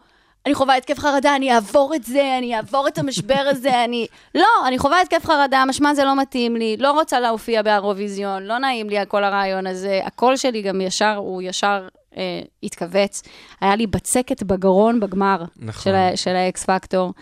[0.46, 4.08] אני חווה התקף חרדה, אני אעבור את זה, אני אעבור את המשבר הזה, אני...
[4.36, 8.58] לא, אני חווה התקף חרדה, משמע זה לא מתאים לי, לא רוצה להופיע באירוויזיון, לא
[8.58, 10.02] נעים לי על כל הרעיון הזה.
[10.04, 13.24] הקול שלי גם ישר, הוא ישר אה, התכווץ.
[13.62, 15.82] היה לי בצקת בגרון בגמר נכון.
[15.84, 17.14] של, ה- של האקס פקטור,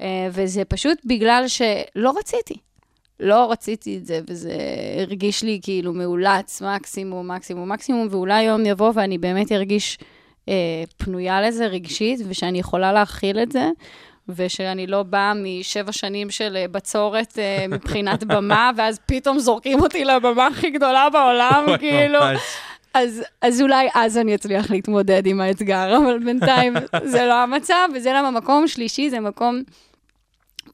[0.00, 2.54] אה, וזה פשוט בגלל שלא רציתי.
[3.20, 4.52] לא רציתי את זה, וזה
[5.00, 9.98] הרגיש לי כאילו מאולץ, מקסימום, מקסימום, מקסימום, ואולי יום יבוא ואני באמת ארגיש
[10.48, 10.54] אה,
[10.96, 13.70] פנויה לזה רגשית, ושאני יכולה להכיל את זה,
[14.28, 20.04] ושאני לא באה משבע שנים של אה, בצורת אה, מבחינת במה, ואז פתאום זורקים אותי
[20.04, 22.18] לבמה הכי גדולה בעולם, כאילו.
[22.94, 26.74] אז, אז אולי אז אני אצליח להתמודד עם האתגר, אבל בינתיים
[27.04, 29.62] זה לא המצב, וזה למה מקום שלישי זה מקום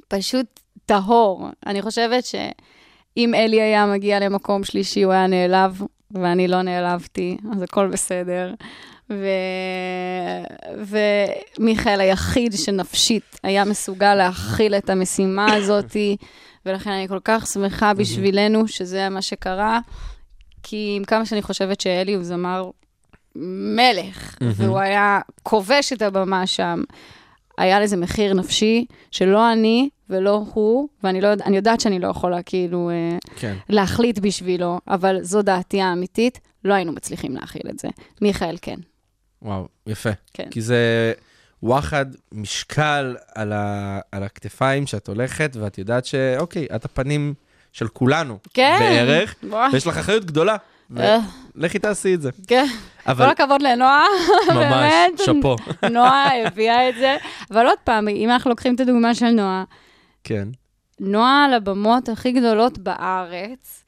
[0.09, 1.49] פשוט טהור.
[1.67, 7.63] אני חושבת שאם אלי היה מגיע למקום שלישי, הוא היה נעלב, ואני לא נעלבתי, אז
[7.63, 8.55] הכל בסדר.
[9.11, 9.27] ו...
[11.59, 15.97] ומיכאל היחיד שנפשית היה מסוגל להכיל את המשימה הזאת,
[16.67, 19.81] ולכן אני כל כך שמחה בשבילנו שזה מה שקרה,
[20.63, 22.71] כי עם כמה שאני חושבת שאלי הוא זמר
[23.37, 26.83] מלך, והוא היה כובש את הבמה שם.
[27.59, 32.43] היה לזה מחיר נפשי שלא אני ולא הוא, ואני לא, אני יודעת שאני לא יכולה
[32.43, 33.57] כאילו אה, כן.
[33.69, 37.89] להחליט בשבילו, אבל זו דעתי האמיתית, לא היינו מצליחים להכיל את זה.
[38.21, 38.77] מיכאל, כן.
[39.43, 40.11] וואו, יפה.
[40.35, 40.49] כן.
[40.51, 41.13] כי זה
[41.63, 43.99] וואחד משקל על, ה...
[44.13, 47.35] על הכתפיים שאת הולכת, ואת יודעת שאוקיי, את הפנים
[47.73, 48.77] של כולנו כן.
[48.81, 49.69] בערך, וואי.
[49.73, 50.57] ויש לך אחריות גדולה.
[50.99, 51.19] אה.
[51.55, 52.31] לכי תעשי את זה.
[52.47, 52.67] כן.
[53.07, 54.05] אבל כל הכבוד לנועה,
[54.49, 55.19] ממש, באמת.
[55.19, 55.57] שאפו.
[55.93, 57.17] נועה הביאה את זה.
[57.51, 59.65] אבל עוד פעם, אם אנחנו לוקחים את הדוגמה של נועה,
[60.25, 60.49] כן.
[61.01, 63.85] נועה על הבמות הכי גדולות בארץ,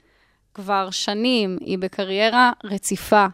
[0.54, 3.26] כבר שנים, היא בקריירה רציפה,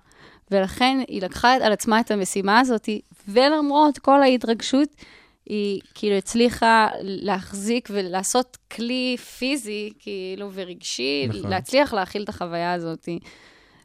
[0.51, 2.89] ולכן היא לקחה על עצמה את המשימה הזאת,
[3.29, 4.89] ולמרות כל ההתרגשות,
[5.49, 11.51] היא כאילו הצליחה להחזיק ולעשות כלי פיזי, כאילו, ורגשי, נכון.
[11.51, 13.09] להצליח להכיל את החוויה הזאת.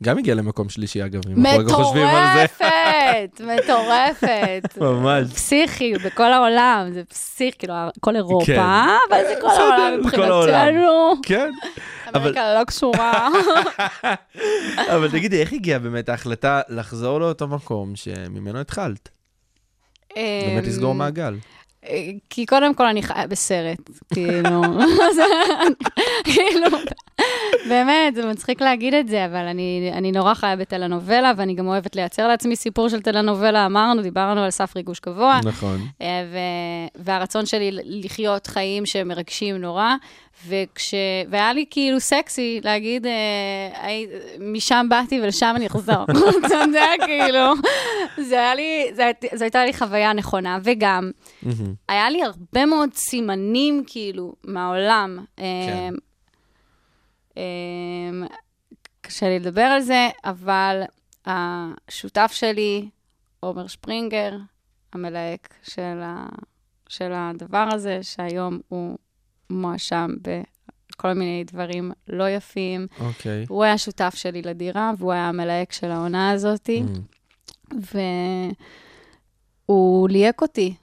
[0.03, 2.43] גם הגיע למקום שלישי, אגב, אם אנחנו רגע חושבים על זה.
[2.43, 4.77] מטורפת, מטורפת.
[4.77, 5.33] ממש.
[5.33, 8.59] פסיכי, בכל העולם, זה פסיכי, כאילו, כל אירופה, כן.
[9.09, 9.99] אבל זה כל העולם.
[9.99, 11.13] מבחינתנו.
[11.23, 11.51] כן.
[12.15, 13.29] אמריקה לא קשורה.
[14.95, 19.09] אבל תגידי, איך הגיעה באמת ההחלטה לחזור לאותו מקום שממנו התחלת?
[20.15, 21.35] באמת לסגור אמ, מעגל.
[22.29, 24.61] כי קודם כל אני חיה בסרט, כאילו,
[26.33, 26.77] כאילו,
[27.69, 31.95] באמת, זה מצחיק להגיד את זה, אבל אני, אני נורא חיה בטלנובלה, ואני גם אוהבת
[31.95, 33.65] לייצר לעצמי סיפור של טלנובלה.
[33.65, 35.39] אמרנו, דיברנו על סף ריגוש גבוה.
[35.43, 35.87] נכון.
[36.01, 39.95] אה, ו- והרצון שלי לחיות חיים שמרגשים נורא,
[40.47, 40.93] וכש...
[41.29, 44.07] והיה לי כאילו סקסי להגיד, אה, הי...
[44.39, 46.03] משם באתי ולשם אני אחזור.
[46.45, 47.53] אתה יודע, כאילו,
[48.17, 51.11] זה היה לי, זה, זו הייתה לי חוויה נכונה, וגם,
[51.87, 55.25] היה לי הרבה מאוד סימנים, כאילו, מהעולם.
[55.37, 55.43] כן.
[55.43, 55.89] אה,
[57.37, 58.27] אה,
[59.01, 60.81] קשה לי לדבר על זה, אבל
[61.25, 62.89] השותף שלי,
[63.39, 64.31] עומר שפרינגר,
[64.93, 66.25] המלהק של, ה,
[66.89, 68.97] של הדבר הזה, שהיום הוא
[69.49, 72.87] מואשם בכל מיני דברים לא יפים.
[72.99, 73.45] אוקיי.
[73.49, 76.83] הוא היה שותף שלי לדירה, והוא היה המלהק של העונה הזאתי,
[77.73, 77.75] Mm.
[79.69, 80.73] והוא ליהק אותי.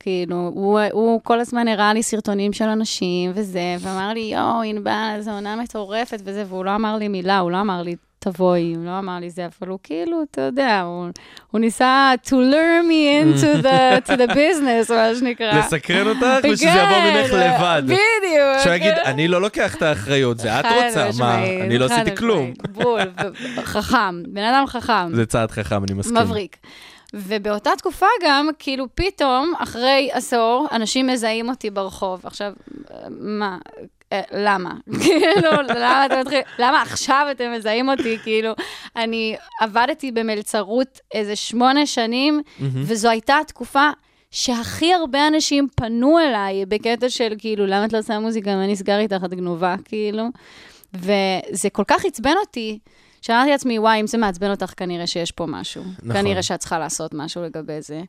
[0.00, 5.16] כאילו, הוא, הוא כל הזמן הראה לי סרטונים של אנשים וזה, ואמר לי, יואו, ענבל,
[5.20, 8.84] זו עונה מטורפת וזה, והוא לא אמר לי מילה, הוא לא אמר לי, תבואי, הוא
[8.84, 11.08] לא אמר לי זה, אבל הוא כאילו, אתה יודע, הוא,
[11.50, 15.58] הוא ניסה to lure me into the, to the business, מה שנקרא.
[15.58, 17.82] לסקרן אותך ושזה יבוא ממך לבד.
[17.84, 18.62] בדיוק.
[18.62, 22.52] שהוא יגיד, אני לא לוקח את האחריות, זה את רוצה, מה, אני לא עשיתי כלום.
[22.72, 23.00] בול,
[23.56, 25.14] חכם, בן אדם חכם.
[25.14, 26.16] זה צעד חכם, אני מסכים.
[26.16, 26.56] מבריק.
[27.14, 32.20] ובאותה תקופה גם, כאילו פתאום, אחרי עשור, אנשים מזהים אותי ברחוב.
[32.24, 32.52] עכשיו,
[33.20, 33.58] מה?
[34.12, 34.74] אה, למה?
[35.02, 36.44] כאילו, למה אתם מתחילים?
[36.58, 38.18] למה עכשיו אתם מזהים אותי?
[38.22, 38.52] כאילו,
[38.96, 43.90] אני עבדתי במלצרות איזה שמונה שנים, וזו הייתה התקופה
[44.30, 48.56] שהכי הרבה אנשים פנו אליי בקטע של כאילו, למה את לא עושה מוזיקה?
[48.56, 49.24] מה נסגר איתך?
[49.24, 50.24] את גנובה, כאילו.
[50.94, 52.78] וזה כל כך עצבן אותי,
[53.22, 55.82] שאמרתי לעצמי, וואי, אם זה מעצבן אותך, כנראה שיש פה משהו.
[56.02, 56.12] נכון.
[56.12, 58.02] כנראה שאת צריכה לעשות משהו לגבי זה.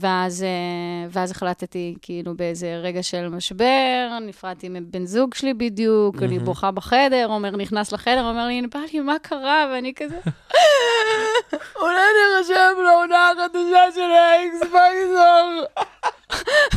[0.00, 6.38] ואז, אה, ואז החלטתי, כאילו, באיזה רגע של משבר, נפרדתי מבן זוג שלי בדיוק, אני
[6.38, 9.66] בוכה בחדר, עומר נכנס לחדר, אומר לי, נפלתי, מה קרה?
[9.72, 10.18] ואני כזה,
[11.82, 15.86] אולי אני ארשם לעונה החדשה של האקס פקטור.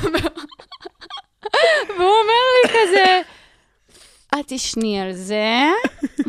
[1.98, 3.22] והוא אומר לי כזה,
[4.40, 5.72] את תשני על זה,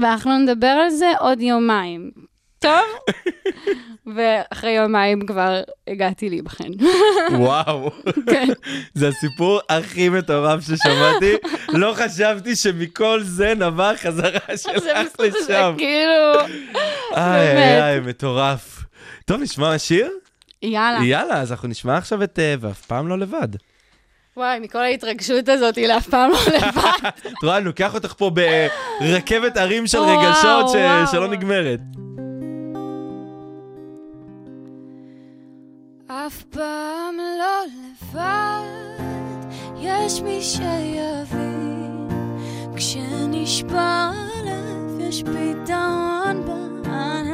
[0.00, 2.29] ואנחנו נדבר על זה עוד יומיים.
[2.60, 3.14] טוב?
[4.16, 6.68] ואחרי יומיים כבר הגעתי להיבחן.
[7.32, 7.90] וואו,
[8.30, 8.48] כן.
[8.94, 11.34] זה הסיפור הכי מטורף ששמעתי.
[11.68, 15.74] לא חשבתי שמכל זה נבע החזרה שלך זה לשם.
[15.78, 16.32] כאילו...
[16.34, 16.76] באמת.
[17.16, 18.84] איי איי, מטורף.
[19.24, 20.10] טוב, נשמע שיר?
[20.62, 21.04] יאללה.
[21.04, 23.48] יאללה, אז אנחנו נשמע עכשיו את אה, ואף פעם לא לבד.
[24.36, 27.08] וואי, מכל ההתרגשות הזאת, היא לאף פעם לא לבד.
[27.26, 28.30] את רואה, אני לוקח אותך פה
[29.00, 30.66] ברכבת הרים של רגשות.
[31.10, 31.80] שלא נגמרת.
[36.12, 38.60] אף פעם לא לבד,
[39.76, 42.08] יש מי שיבין.
[42.76, 47.29] כשנשבר הלב, יש פתרון בעננים.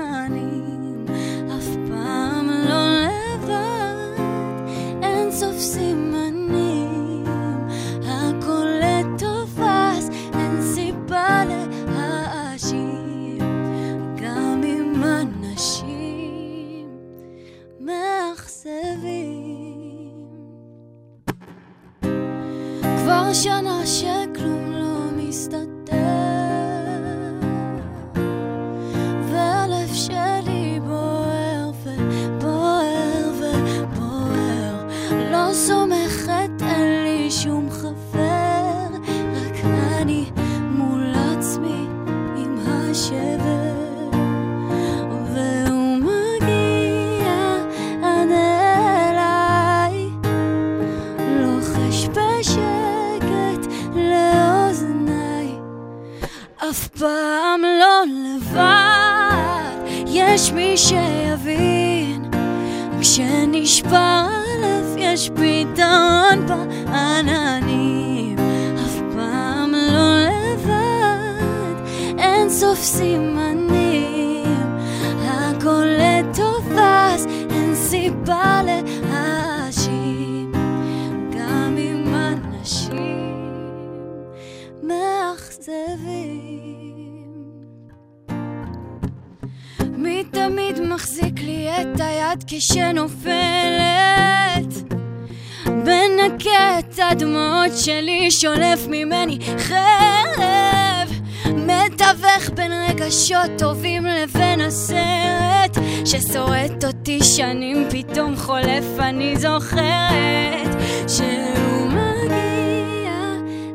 [109.08, 110.76] אני זוכרת
[111.08, 113.12] שהוא מגיע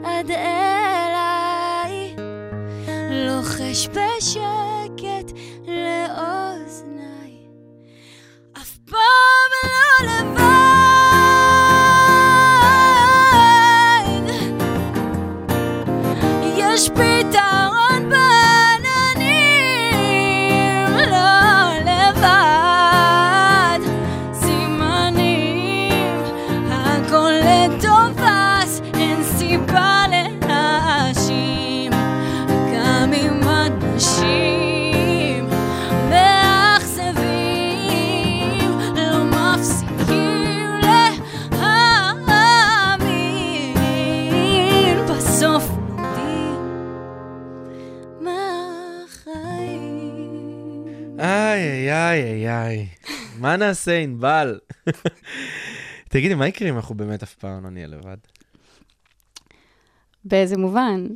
[0.03, 2.15] עד אליי,
[3.71, 4.70] יש בשקט
[53.41, 54.59] מה נעשה, ענבל?
[56.09, 58.17] תגידי, מה יקרה אם אנחנו באמת אף פעם לא נהיה לבד?
[60.25, 61.07] באיזה מובן?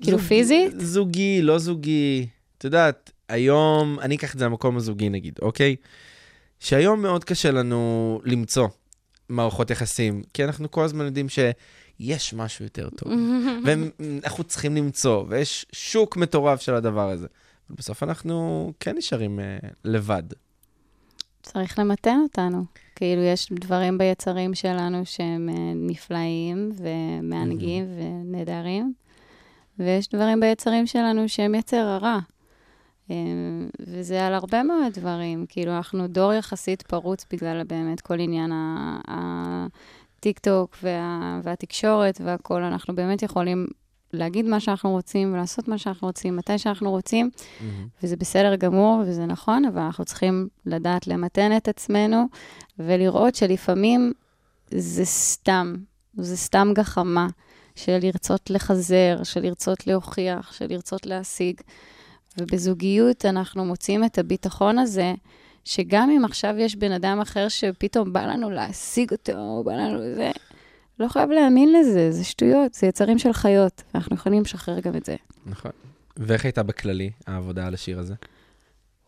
[0.00, 0.72] כאילו פיזית?
[0.80, 2.26] זוגי, לא זוגי.
[2.58, 5.76] את יודעת, היום, אני אקח את זה למקום הזוגי נגיד, אוקיי?
[6.60, 8.68] שהיום מאוד קשה לנו למצוא
[9.28, 13.12] מערכות יחסים, כי אנחנו כל הזמן יודעים שיש משהו יותר טוב,
[13.64, 17.26] ואנחנו צריכים למצוא, ויש שוק מטורף של הדבר הזה.
[17.70, 20.22] בסוף אנחנו כן נשארים אה, לבד.
[21.46, 22.64] צריך למתן אותנו.
[22.96, 28.92] כאילו, יש דברים ביצרים שלנו שהם אה, נפלאים ומענגים ונהדרים,
[29.78, 32.18] ויש דברים ביצרים שלנו שהם יצר הרע.
[33.10, 33.16] אה,
[33.80, 35.46] וזה על הרבה מאוד דברים.
[35.48, 38.52] כאילו, אנחנו דור יחסית פרוץ בגלל באמת כל עניין
[39.08, 42.62] הטיק-טוק וה, והתקשורת והכול.
[42.62, 43.66] אנחנו באמת יכולים
[44.12, 47.30] להגיד מה שאנחנו רוצים ולעשות מה שאנחנו רוצים, מתי שאנחנו רוצים.
[48.02, 52.24] וזה בסדר גמור וזה נכון, אבל אנחנו צריכים לדעת למתן את עצמנו
[52.78, 54.12] ולראות שלפעמים
[54.70, 55.74] זה סתם,
[56.16, 57.26] זה סתם גחמה
[57.74, 61.60] של לרצות לחזר, של לרצות להוכיח, של לרצות להשיג.
[62.38, 65.14] ובזוגיות אנחנו מוצאים את הביטחון הזה,
[65.64, 70.30] שגם אם עכשיו יש בן אדם אחר שפתאום בא לנו להשיג אותו, בא לנו זה,
[71.00, 75.04] לא חייב להאמין לזה, זה שטויות, זה יצרים של חיות, ואנחנו יכולים לשחרר גם את
[75.04, 75.16] זה.
[75.46, 75.70] נכון.
[76.16, 78.14] ואיך הייתה בכללי העבודה על השיר הזה?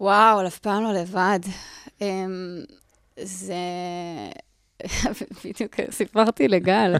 [0.00, 1.40] וואו, אף פעם לא לבד.
[1.98, 2.02] Um,
[3.22, 3.54] זה...
[5.44, 6.94] בדיוק סיפרתי לגל,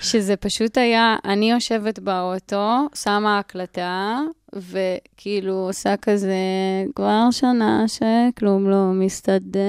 [0.00, 4.18] שזה פשוט היה, אני יושבת באוטו, שמה הקלטה,
[4.52, 6.34] וכאילו עושה כזה,
[6.94, 9.60] כבר שנה שכלום לא מסתדר.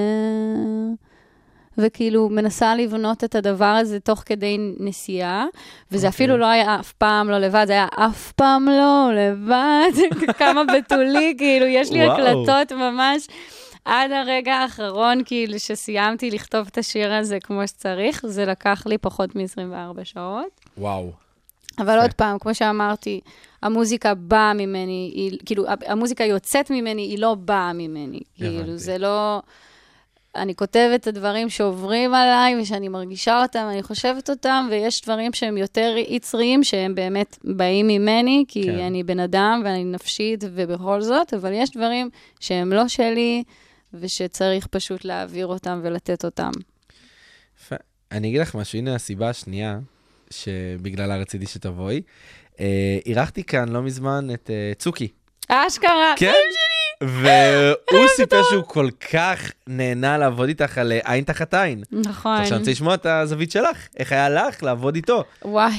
[1.78, 5.46] וכאילו מנסה לבנות את הדבר הזה תוך כדי נסיעה,
[5.92, 6.10] וזה okay.
[6.10, 9.90] אפילו לא היה אף פעם לא לבד, זה היה אף פעם לא לבד,
[10.38, 12.12] כמה בתולי, כאילו, יש לי וואו.
[12.12, 13.26] הקלטות ממש.
[13.84, 19.36] עד הרגע האחרון, כאילו, שסיימתי לכתוב את השיר הזה כמו שצריך, זה לקח לי פחות
[19.36, 20.60] מ-24 שעות.
[20.78, 21.12] וואו.
[21.78, 23.20] אבל עוד פעם, כמו שאמרתי,
[23.62, 28.20] המוזיקה באה ממני, היא, כאילו, המוזיקה יוצאת ממני, היא לא באה ממני.
[28.36, 28.76] כאילו.
[28.76, 29.42] זה לא...
[30.36, 35.56] אני כותבת את הדברים שעוברים עליי ושאני מרגישה אותם, אני חושבת אותם, ויש דברים שהם
[35.56, 38.78] יותר יצריים, שהם באמת באים ממני, כי כן.
[38.78, 42.10] אני בן אדם ואני נפשית ובכל זאת, אבל יש דברים
[42.40, 43.42] שהם לא שלי,
[43.94, 46.50] ושצריך פשוט להעביר אותם ולתת אותם.
[47.60, 47.76] יפה.
[48.12, 49.78] אני אגיד לך משהו, הנה הסיבה השנייה
[50.30, 52.02] שבגללה רציתי שתבואי.
[52.60, 55.08] אה, אירחתי כאן לא מזמן את אה, צוקי.
[55.48, 56.14] אשכרה!
[56.16, 56.32] כן?
[57.02, 61.82] והוא סיפר שהוא כל כך נהנה לעבוד איתך על אה, עין תחת עין.
[61.92, 62.32] נכון.
[62.32, 65.24] עכשיו אני רוצה לשמוע את הזווית שלך, איך היה לך לעבוד איתו?
[65.44, 65.72] וואי,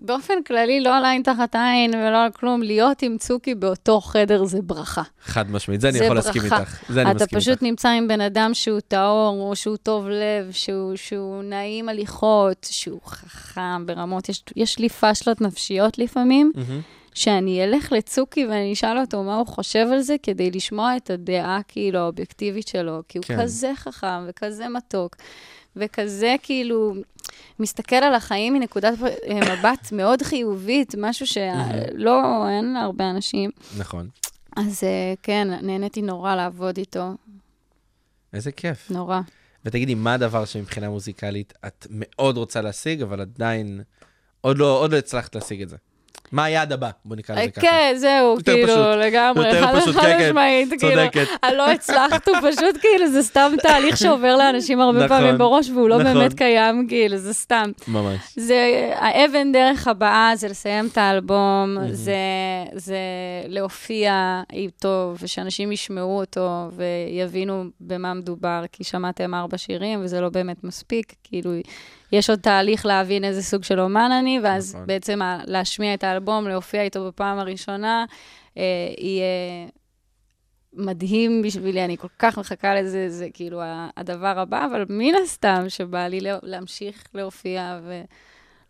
[0.00, 4.44] באופן כללי, לא על עין תחת עין ולא על כלום, להיות עם צוקי באותו חדר
[4.44, 5.02] זה ברכה.
[5.24, 6.60] חד משמעית, זה אני זה יכול להסכים ברכה.
[6.60, 6.78] איתך.
[6.88, 7.62] זה אני אתה מסכים פשוט איתך.
[7.62, 13.00] נמצא עם בן אדם שהוא טהור, או שהוא טוב לב, שהוא, שהוא נעים הליכות, שהוא
[13.06, 16.80] חכם ברמות, יש, יש לי פשלות נפשיות לפעמים, מהמם.
[17.14, 21.60] שאני אלך לצוקי ואני אשאל אותו מה הוא חושב על זה, כדי לשמוע את הדעה
[21.68, 23.42] כאילו האובייקטיבית שלו, כי הוא כן.
[23.42, 25.16] כזה חכם וכזה מתוק,
[25.76, 26.94] וכזה כאילו
[27.58, 33.50] מסתכל על החיים מנקודת אה, מבט מאוד חיובית, משהו שלא, אין להרבה אנשים.
[33.78, 34.08] נכון.
[34.56, 37.10] אז אה, כן, נהניתי נורא לעבוד איתו,
[38.32, 38.90] איזה כיף.
[38.90, 39.20] נורא.
[39.64, 43.80] ותגידי, מה הדבר שמבחינה מוזיקלית את מאוד רוצה להשיג, אבל עדיין
[44.40, 45.76] עוד לא, עוד לא הצלחת להשיג את זה?
[46.32, 46.90] מה היעד הבא?
[47.04, 47.60] בוא נקרא לזה ככה.
[47.60, 48.96] כן, זהו, כאילו.
[48.96, 51.26] לגמרי, יותר חד פשוט, כן, כן, משמעית, כאילו, צודקת.
[51.42, 55.88] הלא הצלחת, הוא פשוט כאילו, זה סתם תהליך שעובר לאנשים הרבה נכון, פעמים בראש, והוא
[55.88, 56.14] לא נכון.
[56.14, 57.70] באמת קיים, כאילו, זה סתם.
[57.88, 58.20] ממש.
[58.36, 61.76] זה, האבן דרך הבאה זה לסיים את האלבום,
[62.72, 62.96] זה
[63.48, 70.64] להופיע איתו, ושאנשים ישמעו אותו ויבינו במה מדובר, כי שמעתם ארבע שירים, וזה לא באמת
[70.64, 71.50] מספיק, כאילו,
[72.12, 74.86] יש עוד תהליך להבין איזה סוג של אומן אני, ואז נכון.
[74.86, 78.04] בעצם להשמיע את האלבום, להופיע איתו בפעם הראשונה,
[78.58, 78.62] אה,
[78.98, 79.68] יהיה
[80.72, 83.60] מדהים בשבילי, אני כל כך מחכה לזה, זה כאילו
[83.96, 87.80] הדבר הבא, אבל מן הסתם שבא לי להמשיך להופיע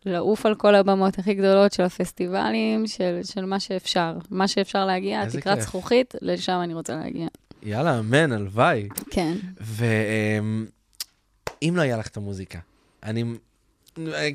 [0.07, 4.17] ולעוף על כל הבמות הכי גדולות של הפסטיבלים, של, של מה שאפשר.
[4.31, 7.27] מה שאפשר להגיע, תקרת זכוכית, לשם אני רוצה להגיע.
[7.63, 8.89] יאללה, אמן, הלוואי.
[9.11, 9.37] כן.
[9.61, 10.67] ואם
[11.77, 12.59] לא היה לך את המוזיקה,
[13.03, 13.25] אני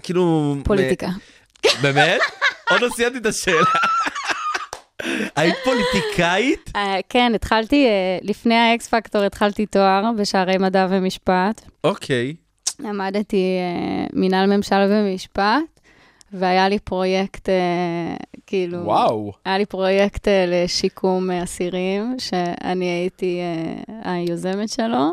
[0.03, 0.55] כאילו...
[0.63, 1.07] פוליטיקה.
[1.81, 2.21] באמת?
[2.71, 3.65] עוד לא סיימתי את השאלה.
[5.35, 6.71] היית פוליטיקאית?
[6.75, 11.61] אה, כן, התחלתי, אה, לפני האקס פקטור התחלתי תואר בשערי מדע ומשפט.
[11.83, 12.35] אוקיי.
[12.79, 15.79] למדתי אה, מינהל ממשל ומשפט,
[16.33, 17.49] והיה לי פרויקט,
[18.47, 18.77] כאילו...
[18.83, 19.31] וואו.
[19.45, 23.39] היה לי פרויקט לשיקום אסירים, שאני הייתי
[24.03, 25.11] היוזמת שלו.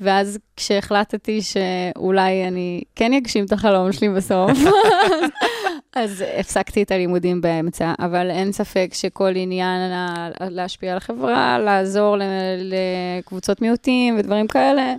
[0.00, 4.50] ואז כשהחלטתי שאולי אני כן אגשים את החלום שלי בסוף,
[5.96, 9.92] אז הפסקתי את הלימודים באמצע, אבל אין ספק שכל עניין
[10.40, 12.16] להשפיע על החברה, לעזור
[12.58, 14.94] לקבוצות מיעוטים ודברים כאלה,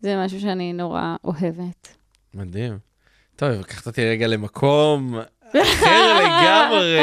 [0.00, 1.88] זה משהו שאני נורא אוהבת.
[2.34, 2.78] מדהים.
[3.36, 5.14] טוב, לקחת אותי רגע למקום
[5.60, 6.98] אחר לגמרי.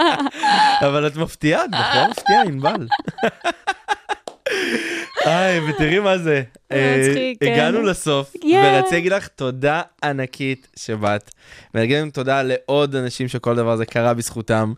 [0.86, 2.86] אבל את מפתיעה, את בחורה מפתיעה, ענבל.
[5.24, 6.42] היי, ותראי מה זה.
[6.72, 7.46] אה, כן.
[7.46, 11.30] הגענו לסוף, ורציתי להגיד לך תודה ענקית שבאת.
[11.74, 14.72] ולהגיד להם תודה לעוד אנשים שכל דבר הזה קרה בזכותם.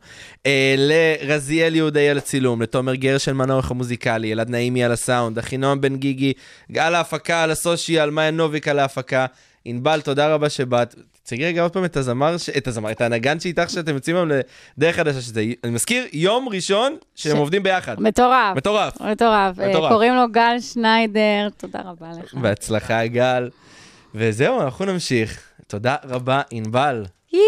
[0.46, 5.96] אה, לרזיאל יהודי על הצילום, לתומר גרשן העורך המוזיקלי, אלעד נעימי על הסאונד, אחינועם בן
[5.96, 6.32] גיגי,
[6.78, 9.26] על ההפקה, על הסושיאל, מאיה נוביק על ההפקה.
[9.64, 10.94] ענבל, תודה רבה שבאת.
[11.30, 12.48] תציגי רגע עוד פעם את הזמר, ש...
[12.50, 14.30] את הזמר, את הנגן שאיתך שאתם יוצאים היום
[14.78, 17.38] לדרך חדשה, שזה, אני מזכיר, יום ראשון שהם ש...
[17.38, 18.00] עובדים ביחד.
[18.00, 18.56] מטורף.
[18.56, 19.00] מטורף.
[19.00, 19.58] מטורף.
[19.58, 19.92] מטורף.
[19.92, 22.34] קוראים לו גל שניידר, תודה רבה לך.
[22.34, 23.50] בהצלחה, גל.
[24.14, 25.40] וזהו, אנחנו נמשיך.
[25.66, 27.04] תודה רבה, ענבל.